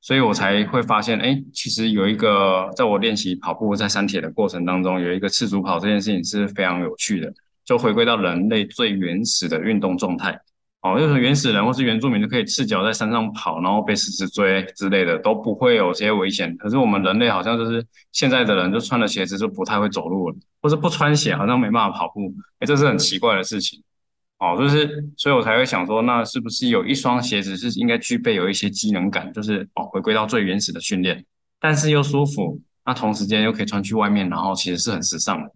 [0.00, 7.32] 所以我才会发现，哎，其实有一个在我练习跑步在山铁的过程当中，有一个赤足跑这件事情是非常有趣的，
[7.64, 10.36] 就回归到人类最原始的运动状态。
[10.86, 16.56] 哦，就是原始人或是原住民就可以赤脚在山上跑，然后被狮子追之类的，都不会有这些危险。
[16.58, 22.32] 可是我们人类好像就是现在的人，就穿了鞋子就不太会走路了，或是不穿鞋好像没办法跑步。
[22.60, 23.82] 哎，这是很奇怪的事情。
[24.38, 31.24] 哦，就是所以我才会想说，那是不是有一双鞋子是应该具备有一些机能感，就是哦回归到最原始的训练，
[31.58, 35.50] 但是又舒服，那同时间又可以穿去外面，然后其实是很时尚的。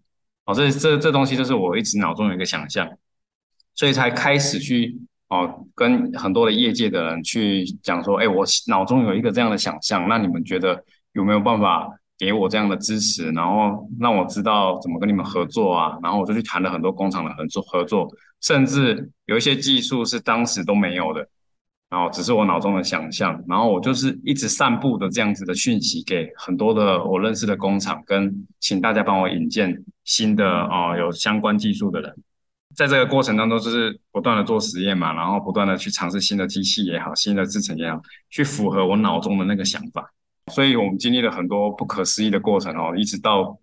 [0.45, 2.89] 哦，这这这东西就是我一直脑中有一个想象，
[3.75, 4.99] 所以才开始去。
[5.31, 11.89] 哦，跟很多的业界的人去讲说，哎，我脑中有一个这样的想象，那你们觉得有没有办法
[12.19, 15.97] 给我这样的支持，然后让我知道怎么跟你们合作啊？
[16.03, 18.09] 然后我就去谈了很多工厂的合作合作，
[18.41, 21.25] 甚至有一些技术是当时都没有的，
[21.89, 32.13] 然后只是我脑中的想象，然后我就是一直散布的这样子的讯息给很多的我认识的工厂，跟请大家帮我引荐新的哦有相关技术的人。
[32.75, 40.11] 在这个过程当中，就是不断的做实验嘛，然后不断的去尝试新的机器也好，新的制程也好，去符合我脑中的那个想法。
[40.51, 43.57] 所以我们经历了很多不可思议的过程哦，一直到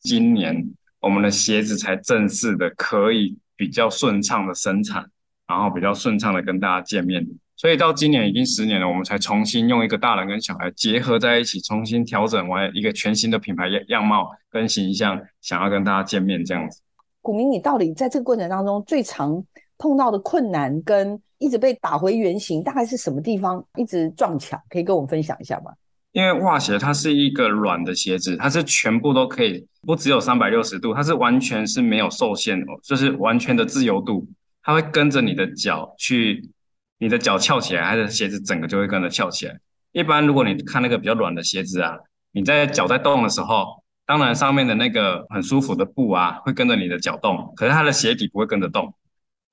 [0.00, 5.10] 今年，我们的鞋子才正式的可以比较顺畅的生产。
[5.46, 7.22] 然后比较顺畅的跟大家见面。
[7.54, 16.80] 所以到今年已经十年了，我们才重新用一个大人跟小孩结合在一起，重新调整完一个全新的品牌样样貌跟形象，想要跟大家见面这样子。
[17.24, 19.42] 股民，你到底在这个过程当中最常
[19.78, 24.60] 碰到的困难跟一直被打回原形，大概是什么地方一直撞墙？
[24.68, 25.72] 可以跟我们分享一下吗？
[26.12, 34.28] 因为袜鞋它是一个软的鞋子，它是全部都可以，不只有三百六十度，它是完全是没有受限的，就是完全的自由度，
[34.62, 36.50] 它会跟着你的脚去，
[36.98, 39.58] 你的脚翘起来，它的鞋子整个就会跟着翘起来。
[39.92, 41.96] 一般如果你看那个比较软的鞋子啊，
[42.32, 43.82] 你在脚在动的时候。
[44.06, 48.92] 当然，上面的那个很舒服的布啊，会跟着你的脚动，可是它的鞋底不会跟着动，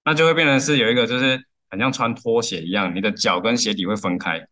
[0.03, 4.45] 那就会变成是有一个就是很像穿拖鞋一样，你的脚跟鞋底会分开。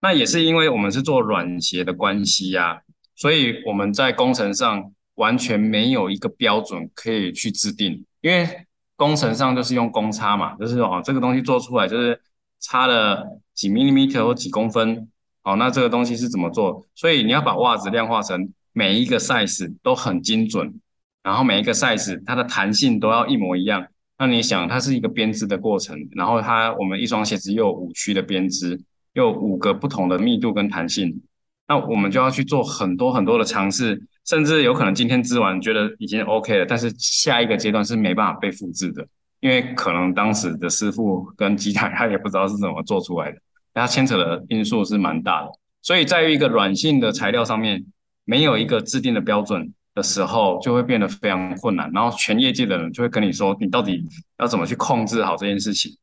[0.00, 2.80] 那也是因为我们是做软鞋的关系呀，
[3.14, 12.20] 所以我们在工程上完全没有一个标准可以去制定，因为工程上就是用公差嘛，就是哦这个东西做出来就是
[12.58, 15.08] 差了几 millimeter 或几公分，
[15.44, 16.84] 哦那这个东西是怎么做？
[16.96, 18.52] 所以你要把袜子量化成。
[18.74, 20.74] 每一个 size 都很精准，
[21.22, 23.86] 然后每一个 size 它的弹性都要一模一样。
[24.18, 28.78] 那你想，它是一个编织的过程，然后它我们一双鞋子又有五区的编织，
[29.12, 31.22] 又有五个不同的密度跟弹性，
[31.68, 39.06] 那我们就要去做很多很多的尝试，甚至有可能今天织完觉得已经 OK 了，但是下一个阶段是没办法被复制的，
[39.38, 43.38] 因为可能当时的师傅跟机台 他也不知道是怎么做出来的，
[43.72, 47.84] 它牵扯的因素是蛮大的，所以在于一个软性的材料上面。
[48.24, 51.90] 没有一个制定的标准的时候，就会变得非常困难。
[51.92, 54.02] 然后全业界的人就会跟你说，你到底
[54.38, 55.96] 要怎么去控制好这件事情？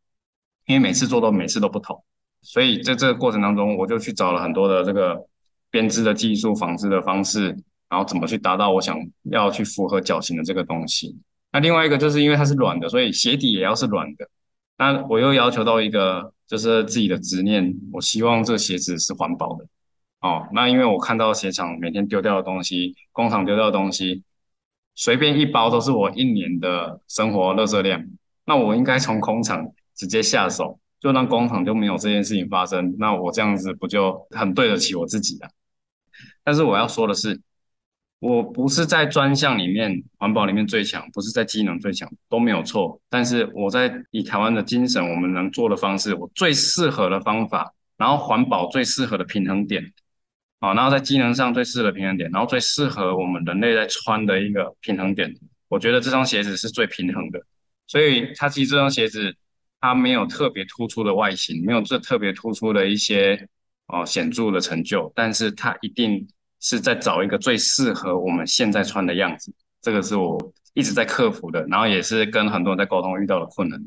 [0.67, 2.01] 因为每次做都每次都不同，
[2.41, 5.17] 所以在这个过程当中，我就去找了很多的这个
[5.69, 7.47] 编织的技术、纺织的方式，
[7.89, 11.17] 然后怎么去达到我想要去符合脚型的这个东西。
[11.51, 14.29] 那另外一个就是因为它是软的，所以鞋底也要是软的。
[14.77, 19.65] 那我又要求到一个就是自己的执念，我希望这个鞋子是环保的。
[20.21, 24.23] 哦，那因为我看到鞋厂每天丢掉的东西，工厂丢掉的东西，
[24.93, 28.05] 随便一包都是我一年的生活垃圾量。
[28.45, 32.95] 那我应该从工厂直接下手，就让工厂就没有这件事情发生。
[32.99, 35.49] 那我这样子不就很对得起我自己了？
[36.43, 37.41] 但是我要说的是，
[38.19, 43.01] 我不是在专项里面环保里面最强，不是在机能最强，都没有错。
[43.09, 49.91] 但是我在以台湾的精神，我们能做的方式，我最适合的方法，然后环保最适合的平衡点。
[50.61, 55.33] 好，然后在机能上最适合平衡点，然后最适合我们人类在穿的一个平衡点，
[55.67, 57.41] 我觉得这双鞋子是最平衡的。
[57.87, 59.35] 所以它其实这双鞋子
[59.79, 63.47] 它没有特别突出的外形，没有这特别突出的一些
[63.87, 66.25] 哦显著的成就，但是它一定
[66.59, 69.51] 是在找一个最适合我们现在穿的样子。
[69.81, 70.39] 这个是我
[70.75, 73.81] 一直在克服的，然后也是跟很多人在沟通遇到的困难。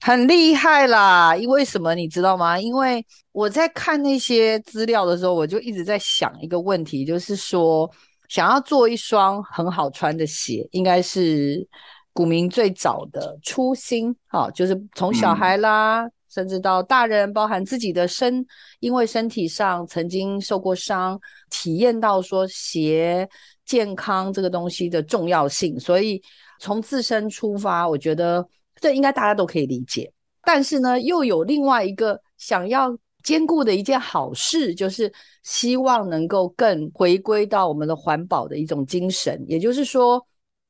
[0.00, 1.34] 很厉害啦！
[1.34, 2.60] 因为什么你知道吗？
[2.60, 7.90] 因为我在看那些资料的时候，我就一直在想一个问题，就是说，
[8.28, 11.66] 想要做一双很好穿的鞋，应该是
[12.12, 14.14] 股民最早的初心。
[14.28, 18.46] 好，就是从小孩啦，嗯、甚至到大人，包含自己的身，
[18.80, 21.18] 因为身体上曾经受过伤，
[21.50, 23.28] 体验到说鞋
[23.64, 26.22] 健康这个东西的重要性，所以
[26.60, 28.46] 从自身出发，我觉得。
[28.86, 30.08] 这应该大家都可以理解，
[30.44, 39.44] 但是呢，又有另外一个想要兼顾的一件好事，就是希望能够更回归到我们的环保的一种精神。
[39.48, 40.24] 也就是说，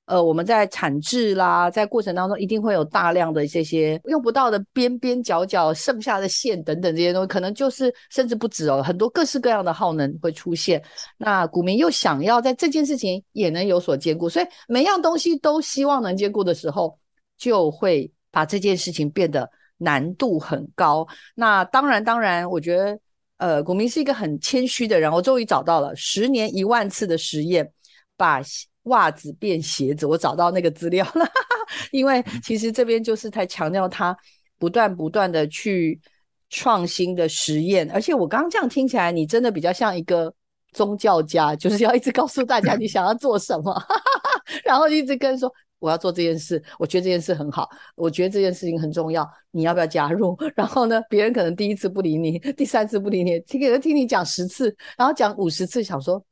[0.07, 10.83] 呃，我们在产制啦，在过程当中一定会有大量的这些用不到的边边角角、剩下的线等等这些东西，可能就是甚至不止哦，很多各式各样的耗能会出现。
[11.19, 16.99] 那股民又想要在这件事情也能有所兼顾，所以每样东西都希望能兼顾的时候。
[17.37, 21.07] 就会把这件事情变得难度很高。
[21.35, 22.99] 那当然，当然，我觉得，
[23.37, 25.11] 呃，股民是一个很谦虚的人。
[25.11, 27.71] 我终于找到了十年一万次的实验，
[28.17, 28.41] 把
[28.85, 30.07] 袜子变鞋子。
[30.07, 31.27] 我找到那个资料了，
[31.93, 34.17] 因为其实这边就是在强调他
[34.59, 36.01] 不断不断的去
[36.49, 37.91] 创新的实验。
[37.91, 40.33] 而且我刚刚这样听起来，你真的比较像一个
[40.73, 43.75] 宗教家，就是要一直告诉大家你想要做什么，
[44.65, 45.53] 然后一直跟说。
[45.79, 50.37] 我要做这件事，我觉得这件事很好，我觉得这件事情很重要，你要不要加入？
[50.57, 56.23] 然后呢，别人可能第一次不理你，第三次不理你，听给他听你讲十次，然后讲五十次，想说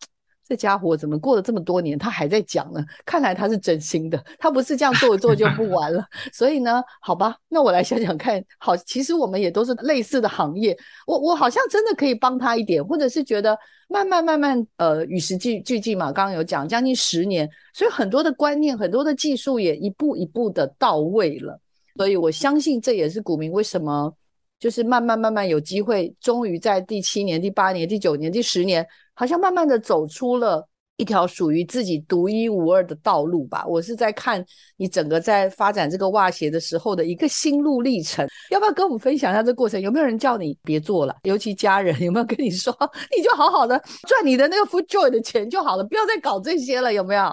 [0.47, 2.85] 这家伙怎么过了这么多年，他还在讲呢？
[3.05, 6.05] 看来他是真心的，他不是这样做一做就不 玩了。
[6.33, 8.45] 所以呢，好吧，那我来想想看。
[8.59, 10.77] 好，其实我们也都是类似的行业，
[11.07, 13.59] 我我好像真的可以帮他一点，或者是觉得。
[13.87, 16.11] 慢慢慢慢，呃，与时俱俱进嘛。
[16.11, 21.61] 刚刚有讲将近十年，所以很多的观念、很多的技术也一步一步的到位了。
[21.97, 24.13] 所以我相信这也是股民为什么
[24.59, 28.85] 就是慢慢慢慢有机会，终于在第七年、第八年、第九年、第十年，
[29.15, 30.69] 好像慢慢的走出了。
[30.97, 33.65] 一条属于自己独一无二的道路吧。
[33.67, 34.45] 我是在看
[34.77, 39.81] 你整个在发展这个袜鞋的时候的一个心路历程，要不要跟我们分享一下这过程？
[39.81, 41.17] 有没有人叫你别做了？
[41.25, 42.73] 尤其家人有没有跟你说，
[43.11, 46.93] 你就好好的赚你的那个 FootJoy 的钱就好了，不要再搞这些了？
[46.93, 47.25] 有没有？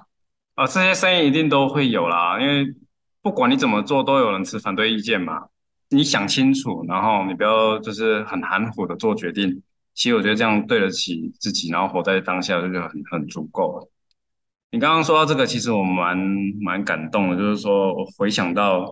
[0.55, 2.65] 啊，这些声音一定都会有啦，因为
[3.21, 5.33] 不管你怎么做，都有人持反对意见嘛。
[5.89, 9.61] 你想清楚，然后你不要就是很含糊的做决定。
[10.01, 13.87] 其实我觉得这样对得起自己，然后活在当下，这就很很足够了。
[14.71, 16.17] 你刚刚说到这个，其实我蛮
[16.59, 18.91] 蛮感动的，就是说我回想到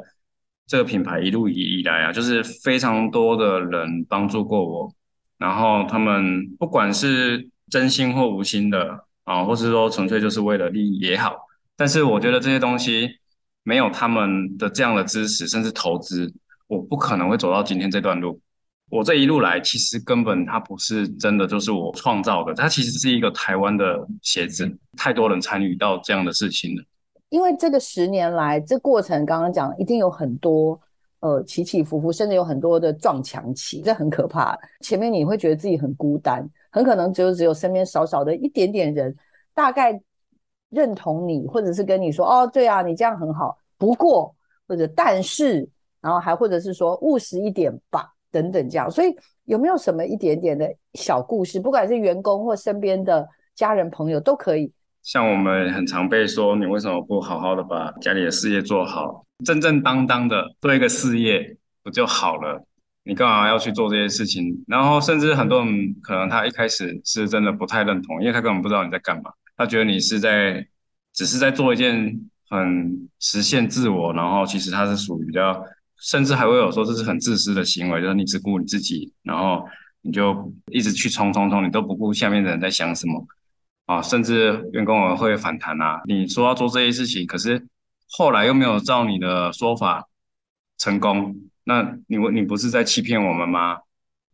[0.68, 4.94] 这个品牌一路以以来啊，就是非常多的人帮助过我，
[5.40, 11.36] 然后他们不管是真心或无心的啊，或是说纯粹就是为了利益也好，
[11.76, 13.10] 但是我觉得这些东西
[13.64, 16.32] 没有他们的这样的支持，甚至投资，
[16.68, 18.40] 我不可能会走到今天这段路。
[18.90, 24.68] 我这一路来，其实根本它不是真的，就是我创造的，它其实是一个台湾的鞋子，
[24.98, 26.84] 太多人参与到这样的事情了。
[27.30, 30.80] 因为这个十年来，这过程刚刚讲，一定有很多
[31.20, 34.58] 呃起起伏伏，甚至有很多的撞墙期，这很可怕。
[34.82, 39.16] 前面你会觉得自己很孤单，很可能只有只有身边少少的一点点人，
[39.54, 40.02] 大概
[40.72, 43.56] 认同你，或者是跟你说，哦，对啊，你这样很好。
[43.78, 44.36] 不过
[44.68, 45.70] 或者但是，
[46.02, 48.12] 然后还或者是说务实一点吧。
[48.32, 49.16] 等等，这样，所以
[49.46, 54.72] 有没有什么一点点的小故事，不管是员工或身边的家人朋友都可以。
[55.02, 62.64] 像我们很常被说，你为什么不好好的把家里的事业做好，正正当当的做一个事业不就好了？
[63.04, 64.64] 你干嘛要去做这些事情？
[64.68, 70.64] 然后甚至很多人可能他一开始是真的不太认同，因为他根本不知道你在干嘛，他觉得你是在
[71.14, 72.20] 只是在做一件
[72.50, 75.64] 很实现自我，然后其实他是属于比较。
[76.02, 79.66] 甚至还会有说这是很自私的行为，就是你只顾你自己，然后
[80.02, 83.28] 你就一直去冲冲冲，你都不顾下面的人在想什么
[83.86, 84.02] 啊！
[84.02, 87.68] 甚至员工们会反弹啊，你说要做这些事情，可是
[88.10, 90.08] 后来又没有照你的说法
[90.78, 93.80] 成功，那你你不是在欺骗我们吗？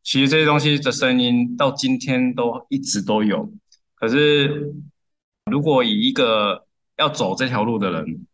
[0.03, 3.51] 其实这些东西的声音到今天都一直都有，
[3.95, 4.71] 可是
[5.49, 8.27] 如果以一个要走这条路的人，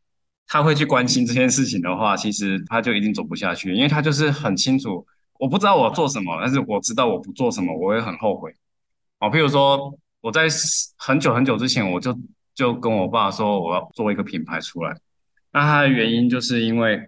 [0.54, 5.08] 他会去关心这件事情的话，其实他就一定走不下去，因为他就是很清楚，
[5.40, 8.54] 我不知道我做什么，但是我知道我不做什么，我会很后悔。
[9.22, 10.50] 哦，譬如说我在
[10.98, 12.20] 很久很久之前，我就
[12.54, 14.94] 就跟我爸说我要做一个品牌出来，
[15.54, 17.00] 那他的原因就是因为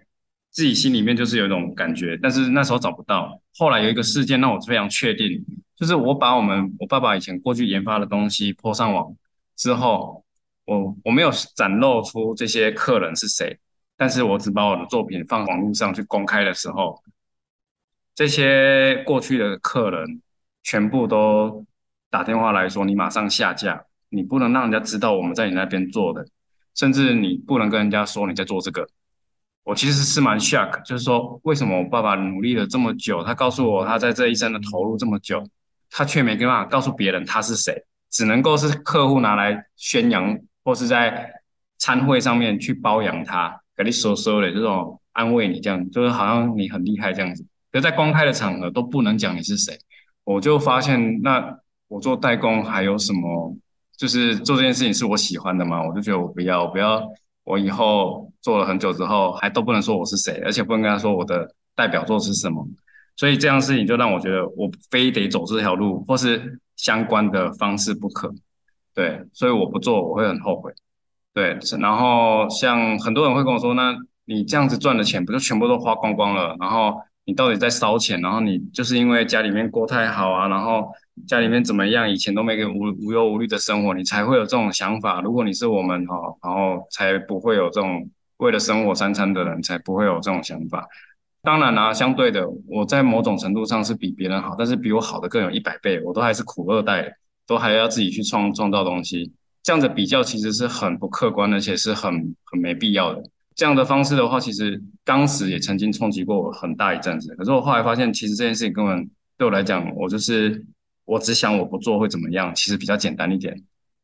[0.50, 3.38] 自己心里面就是有一种感觉，但是那时候找不到。
[3.58, 5.44] 后来有一个事件让我非常确定，
[5.76, 9.14] 就是我把我们我爸爸以前过去研发的东西泼上网
[9.54, 10.23] 之后。
[10.64, 13.58] 我我没有展露出这些客人是谁，
[13.96, 17.02] 但是我只把我的作品放网络上去公开的时候，
[18.14, 20.22] 这些过去的客人
[20.62, 21.66] 全部都
[22.08, 26.26] 打电话来说，你马上下架，你不能让人家知道我们在你那边做的，
[26.74, 28.86] 甚至你不能跟人家说你在做这个。
[29.64, 35.42] 我其实是蛮 shock，就是说为什么我爸爸努力了这么久，他告诉我他在这一生的投入这么久，
[35.90, 40.38] 他却没办法告诉别人他是谁，只能够是客户拿来宣扬。
[40.64, 41.30] 或是在
[41.78, 47.44] 餐会上面去包养他，给你说说的这种安慰你，这样就是好像你很厉害这样子。
[47.70, 49.78] 可在公开的场合都不能讲你是谁，
[50.24, 51.58] 我就发现那
[51.88, 53.56] 我做代工还有什么？
[53.96, 55.80] 就是做这件事情是我喜欢的吗？
[55.80, 57.00] 我就觉得我不要，不要，
[57.44, 62.66] 我以后做了很久之后还都不能说我是谁，而且不能跟他说我的代表作是什么。
[63.16, 68.34] 所以这样事情就让我觉得我非得走这条路，或是相关的方式不可。
[68.94, 70.72] 对，所以我不做，我会很后悔。
[71.32, 76.56] 对，然后像很多人会跟我说，那你这样子赚的钱不就全部都花光光了？
[76.60, 78.20] 然后你到底在烧钱？
[78.20, 80.88] 然后你就是因为家里面过太好啊，然后
[81.26, 85.20] 家里面怎么样，以前都没给无无忧无虑的生活，你才会有这种想法。
[85.22, 90.86] 如果你是我们哈，然后才不会有这种为了生活三餐的人，才不会有这种想法。
[91.42, 97.16] 当然啦，相对的，我在某种程度上是比别人好，但是比我好的更有一百倍，我都还是苦二代。
[97.46, 99.30] 都还要自己去创创造东西，
[99.62, 103.22] 这样的比较其实是很不客观，而且是很很没必要的。
[103.54, 107.34] 这样的方式的话，其实当时也曾经冲击过我很大一阵子。
[107.36, 110.64] 可是我后来发现，其实这件事情根本对我来讲，我就是
[111.04, 113.54] 我只想我不做会怎么样，其实比较简单一点。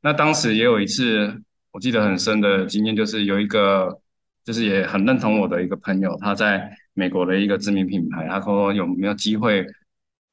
[0.02, 4.00] 那当时也有一次我记得很深的经验，就是有一个
[4.44, 9.66] 就是也很认同我的一个朋友，他在美国的一个知名品牌，他说有没有机会。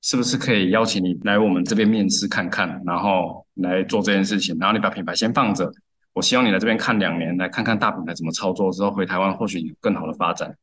[0.02, 5.72] 是不是可以邀请你来我们这边面试看看，然后来做这件事情，然后你把品牌先放着。
[6.14, 10.56] 我希望你来这边看两年，来看看大品牌怎么操作，之后回台湾或许有更好的发展。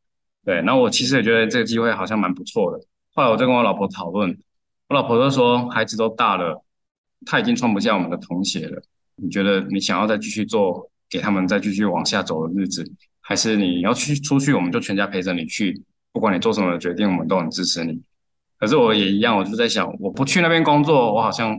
[0.45, 2.79] 对，那我其实也觉得这个机会好像蛮不错的。
[3.15, 4.37] 后来我就跟我老婆讨论，
[4.89, 6.65] 我老婆就说孩子都大了，
[7.25, 8.83] 他已经穿不下我们的童鞋了。
[9.17, 12.85] 你觉得你想要再继续做，给他们再继续往下走的日子，
[13.21, 15.81] 还是你要去出去，我们就全家陪着你去，
[16.13, 18.03] 不管你做什么决定，我们都很支持你。
[18.65, 21.55] 可是我也一样，我就在想，我不去那边工作，我好像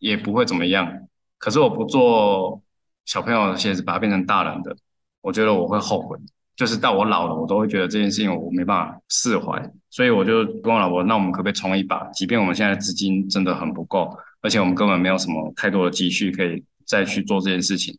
[0.00, 1.06] 也不会怎么样。
[1.38, 2.60] 可是我不做
[3.04, 4.76] 小朋友的鞋子，把它变成大人的，
[5.20, 6.18] 我觉得我会后悔。
[6.56, 9.70] 就是到我老了，我都会觉得这件事情我没办法释怀。
[9.88, 12.04] 所以我就跟我老婆，那我们可不可以冲一把？
[12.08, 17.96] 即便我们现在资金真的很不够，而且我们根本没有什么太多的积蓄可以再去做这件事情。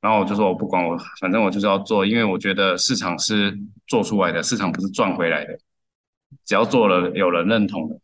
[0.00, 3.54] 然后我就说我不管我，反正我就是要做，因为我觉得市场是
[3.86, 5.58] 做出来的，市场不是赚回来的。
[6.44, 7.98] 只要做了，有人认同的，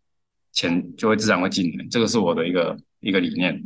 [0.53, 1.87] 钱就会自然会进来。
[1.91, 3.63] 这个是我的一个一个理念。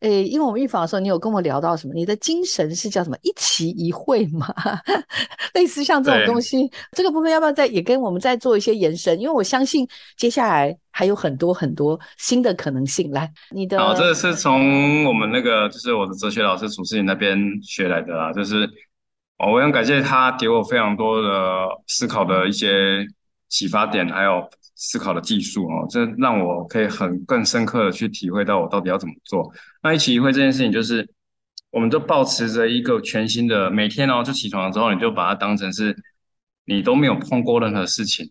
[0.00, 1.94] 诶，因为我们预防的时候，你有跟我聊到什么？
[1.94, 3.16] 你的精神是叫什么？
[3.22, 4.52] 一期一会吗？
[5.54, 9.16] 类似像这种东西，这个部分要不要再也跟我们再做一些延伸？
[9.20, 13.12] 因为我相信接下来还有很多很多新的可能性。
[13.12, 18.32] 来，你的好，这个是从我们那个就是我的哲学老师楚世颖那边学来的啦。
[18.32, 18.68] 就是
[19.38, 23.06] 哦，我很感谢他给我非常多的思考的一些
[23.52, 24.48] 启发点，还有。
[24.74, 29.48] 思考的技术哦，这让我可以很更深刻的去体会到我到底要怎么做。
[29.80, 31.08] 那一起一会这件事情，就是
[31.70, 35.96] 我们就保持着一个全新的每天哦，就起床了之后，你就把它当成是
[36.64, 38.28] 你都没有碰过任何事情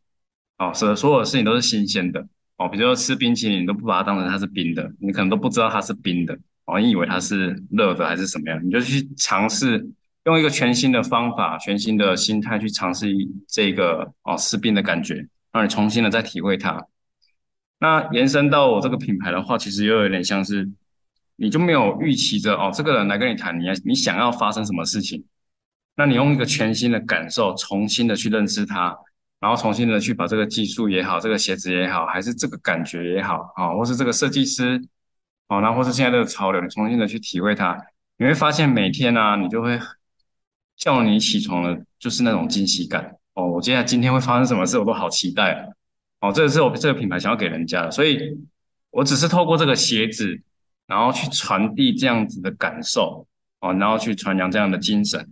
[0.58, 2.68] 哦，所所有的事情都是新鲜的哦。
[2.68, 9.88] 比如说吃冰淇淋，你都不把它当成它是冰的，你可能都不知道它是冰的哦，你以为它是热的还是什么样，你就去尝试
[10.26, 13.08] 用一个全新的方法、全新的心态去尝试
[13.48, 15.28] 这个哦吃冰的感觉。
[15.54, 16.82] 让你重新的再体会它。
[17.78, 20.72] 那延伸到我这个品牌的话，其实又有点像是，
[21.36, 25.26] 你就没有预期着哦，这个人来跟你谈，你你想要发生什么事情？
[25.98, 28.98] 那你用一个全新的感受，重新的去认识他，
[29.42, 34.82] 然后重新的去把这个技术也好，这个鞋子也好，还是这个感觉也好，啊，或是这个设计师，
[35.50, 37.78] 哦，然后或是现在这个潮流，你重新的去体会它，
[38.18, 39.78] 你会发现每天呢、啊，你就会
[40.82, 43.16] 叫你起床了，就是那种惊喜感。
[43.36, 45.70] 哦，我接下来今天会发生什么事，我都好期待！
[46.22, 48.20] 哦，这个是我这个品牌想要给人家的，所以
[48.90, 50.42] 我只是透过这个鞋子，
[50.88, 53.28] 然后去传递这样子的感受，
[53.60, 55.26] 哦，然后去传扬这样的精神。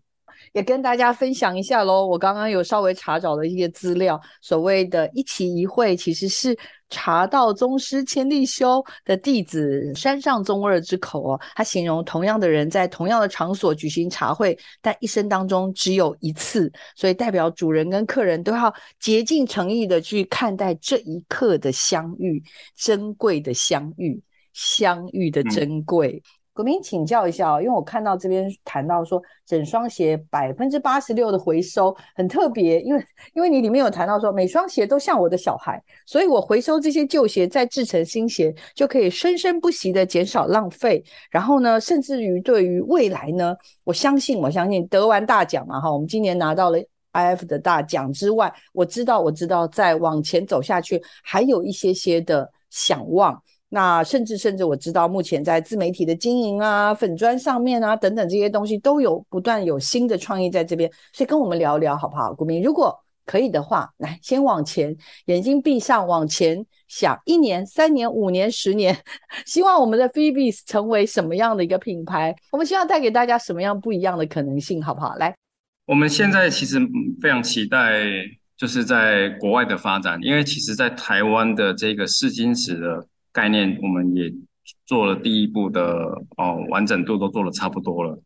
[0.54, 6.56] 也跟大家分享一下喽，我刚刚有稍微查找了一些资料，所谓的一期一会，其实是
[6.90, 22.44] 茶道宗师千利休的弟子山上宗二之口哦，他形容同样的人在同样的场所举行茶会，但一生当中只有一次，所以代表主人跟客人都要竭尽诚意的去看待这一刻的相遇，
[22.76, 24.22] 珍贵的相遇，
[24.54, 26.22] 相遇的珍贵。
[26.60, 41.01] 嗯国民请教一下，因为我看到这边谈到说，整双鞋百分之八十六的回收很特别，因为因为你里面有谈到说，每双鞋都像我的小孩，所以我回收这些旧鞋再制成新鞋，就可以生生不息的减少浪费。
[41.32, 43.55] 然后呢，甚至于对于未来呢，
[43.86, 46.78] 我相信我相信得完大奖嘛哈，我们今年拿到了
[47.14, 53.41] IF 的大奖之外，我知道我知道再往前走下去，还有一些些的想望。
[53.72, 62.34] 那甚至甚至我知道，目前在自媒体的经营啊、粉砖上面啊等等这些东西，都有不断有新的创意在这边，所以跟我们聊聊好不好？
[62.34, 68.97] 股民，如果可以的话，来先往前，眼睛闭上，往前想一年、三年、五年、十年，
[69.45, 72.36] 希望我们的 Phoebis 成为什么样的一个品牌？
[72.51, 75.13] 我们希望带给大家什么样不一样的可能性，好不好？
[75.17, 75.36] 来，
[75.86, 76.80] 我们现在其实
[77.22, 78.01] 非常期待，
[78.57, 83.07] 就是在国外的发展，因为其实在台湾的这个试金石的。
[83.40, 84.34] 概念我们也
[84.86, 85.84] 做了第一步的
[86.36, 88.22] 哦，完整度都做了差不多了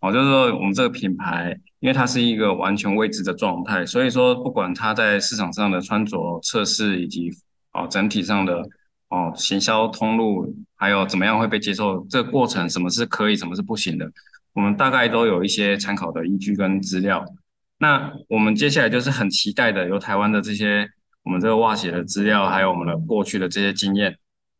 [0.00, 7.30] 哦，就是说我们这个品牌，因为它是一个完全未知的状态，所以说不管它在市场上的穿着测试以及
[7.72, 8.62] 哦整体上的
[9.08, 14.06] 哦行销通路，还有怎么样会被接受，这个过程什么是可以，什么是不行的，
[14.52, 17.24] 我们大概都有一些参考的依据跟资料。
[17.78, 20.86] 那我们接下来就是很期待的，由台湾的这些
[21.24, 24.18] 我们这个袜鞋的资料，还有我们的过去的这些经验。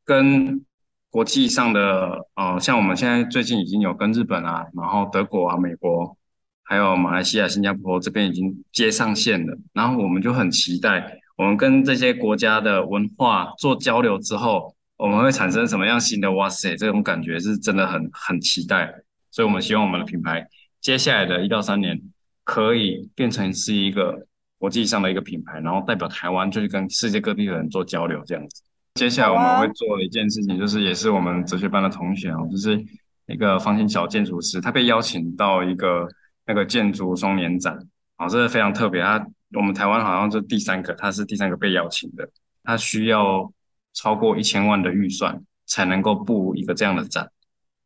[0.08, 0.64] 跟
[1.10, 6.16] 国际上的，呃，像我们现在最近已经有跟日本啊，然后德国啊、美国，
[6.64, 18.90] 还有马来西亚、新加坡这边已经接上线了，然后我们就很期待，我们跟这些国家的文化做交流之后，我们会产生什么样新的哇塞，这种感觉是真的很很期待，
[19.30, 20.42] 所以我们希望我们的品牌
[20.80, 22.00] 接下来的一到三年
[22.44, 28.62] 可以变成是一个国际上的一个品牌，然后代表台湾就是跟世界各地的人做交流这样子。
[28.98, 32.84] 接下来我们会做一件事情，就是也是我们哲学班的同学哦，就是
[33.26, 36.08] 一个方心桥建筑师，他被邀请到一个
[36.44, 37.78] 那个建筑双年展，
[38.16, 39.00] 啊，这是非常特别。
[39.00, 39.24] 他
[39.54, 42.28] 我们台湾好像是第三个，他是第三个被邀请的，
[42.64, 43.52] 他需要
[43.94, 47.30] 超过一千万的预算才能够布一个这样的展，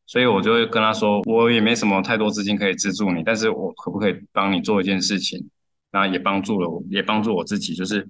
[0.06, 5.46] 所以我就会跟他说，我也没什么太多资金可以资助你，但是我可不可以帮你做一件事情？
[5.90, 8.08] 那也帮助了我，也帮助我自己，就是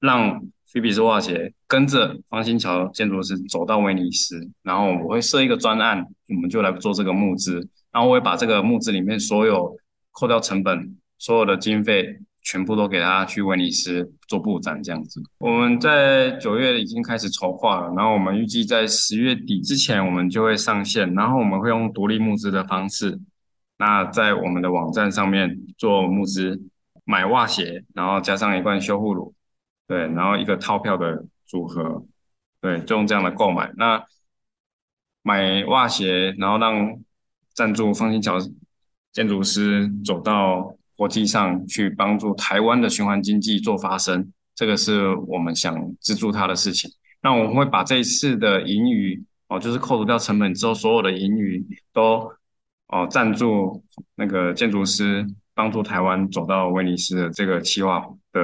[0.00, 0.42] 让
[0.72, 7.54] 菲比斯画协跟着方新桥建筑师走到威尼斯，然后我会设一个专案，我们就来做这个募资，
[7.90, 9.76] 然后我会把这个募资里面所有
[10.12, 12.06] 扣掉成本，所有的经费
[12.42, 15.20] 全部都给他去威尼斯做布展这样子。
[15.38, 23.18] 我们在九月已经开始筹划了，然后我们预计在十月底之前我们就会上线，然后我们会用独立募资的方式，
[23.78, 26.60] 那在我们的网站上面做募资。
[27.06, 29.34] 买袜鞋，然后加上一罐修护乳，
[29.90, 32.06] 对，然后一个套票的组合，
[32.60, 33.72] 对，就用这样的购买。
[33.76, 34.00] 那
[35.22, 36.96] 买袜鞋，然后让
[37.54, 38.38] 赞助方新桥
[39.10, 46.88] 建筑师走到国际上去，帮助台湾的循环经济做发声，这个是我们想资助他的事情。
[47.20, 52.32] 那我们会把这一次的盈余，哦，就是扣除掉成本之后，所有的盈余都
[52.86, 53.82] 哦赞助
[54.14, 55.26] 那个建筑师。
[55.60, 58.02] 帮助台湾走到威尼斯的这个企划
[58.32, 58.40] 的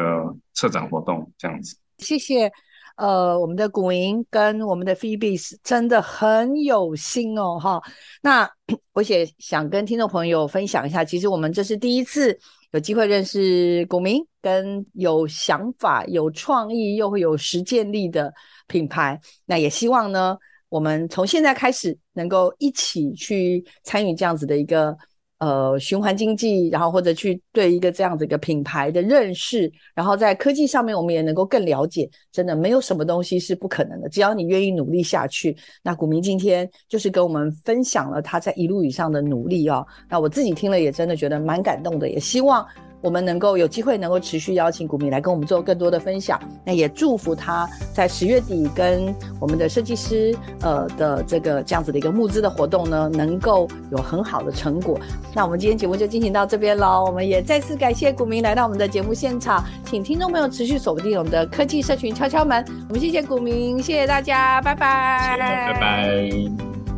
[0.52, 1.74] 策展活动，这样子。
[1.96, 2.52] 谢谢，
[2.96, 7.80] 呃，我们的古明跟我们的 Phoebe 真的很有心哦，哈。
[8.20, 8.46] 那
[8.92, 12.38] 我也想跟听众朋友分享一下，其实我们这是第一次
[12.72, 18.30] 有机会认识古明，跟有想法、有创意又会有实践力的
[18.66, 19.18] 品牌。
[19.46, 20.36] 那也希望呢，
[20.68, 24.94] 我们从现在开始能够一起去参与这样子的一个。
[25.38, 32.08] 呃，循环经济，然后或者去对一个这样子一个品牌的认识，然后在科技上面，我们也能够更了解。
[32.32, 35.54] 真的没有什么东西是不可能的，只要你愿意努力下去。
[35.82, 39.86] 那股民今天就是跟我们分享了他在一路以上的努力哦。
[40.08, 42.66] 那我自己听了也真的觉得蛮感动的，也希望。
[43.06, 54.98] 我们能够有机会能够持续邀请古明来跟我们做更多的分享，那也祝福他在十月底跟我们的设计师呃的这个这样子的一个募资的活动呢，能够有很好的成果。
[55.32, 62.64] 那我们今天节目就进行到这边喽，我们也再次感谢古明来到我们的节目现场，请听众朋友持续锁定我们的科技社群敲敲门。
[62.88, 66.95] 我们谢谢古明，谢谢大家，拜拜，拜拜。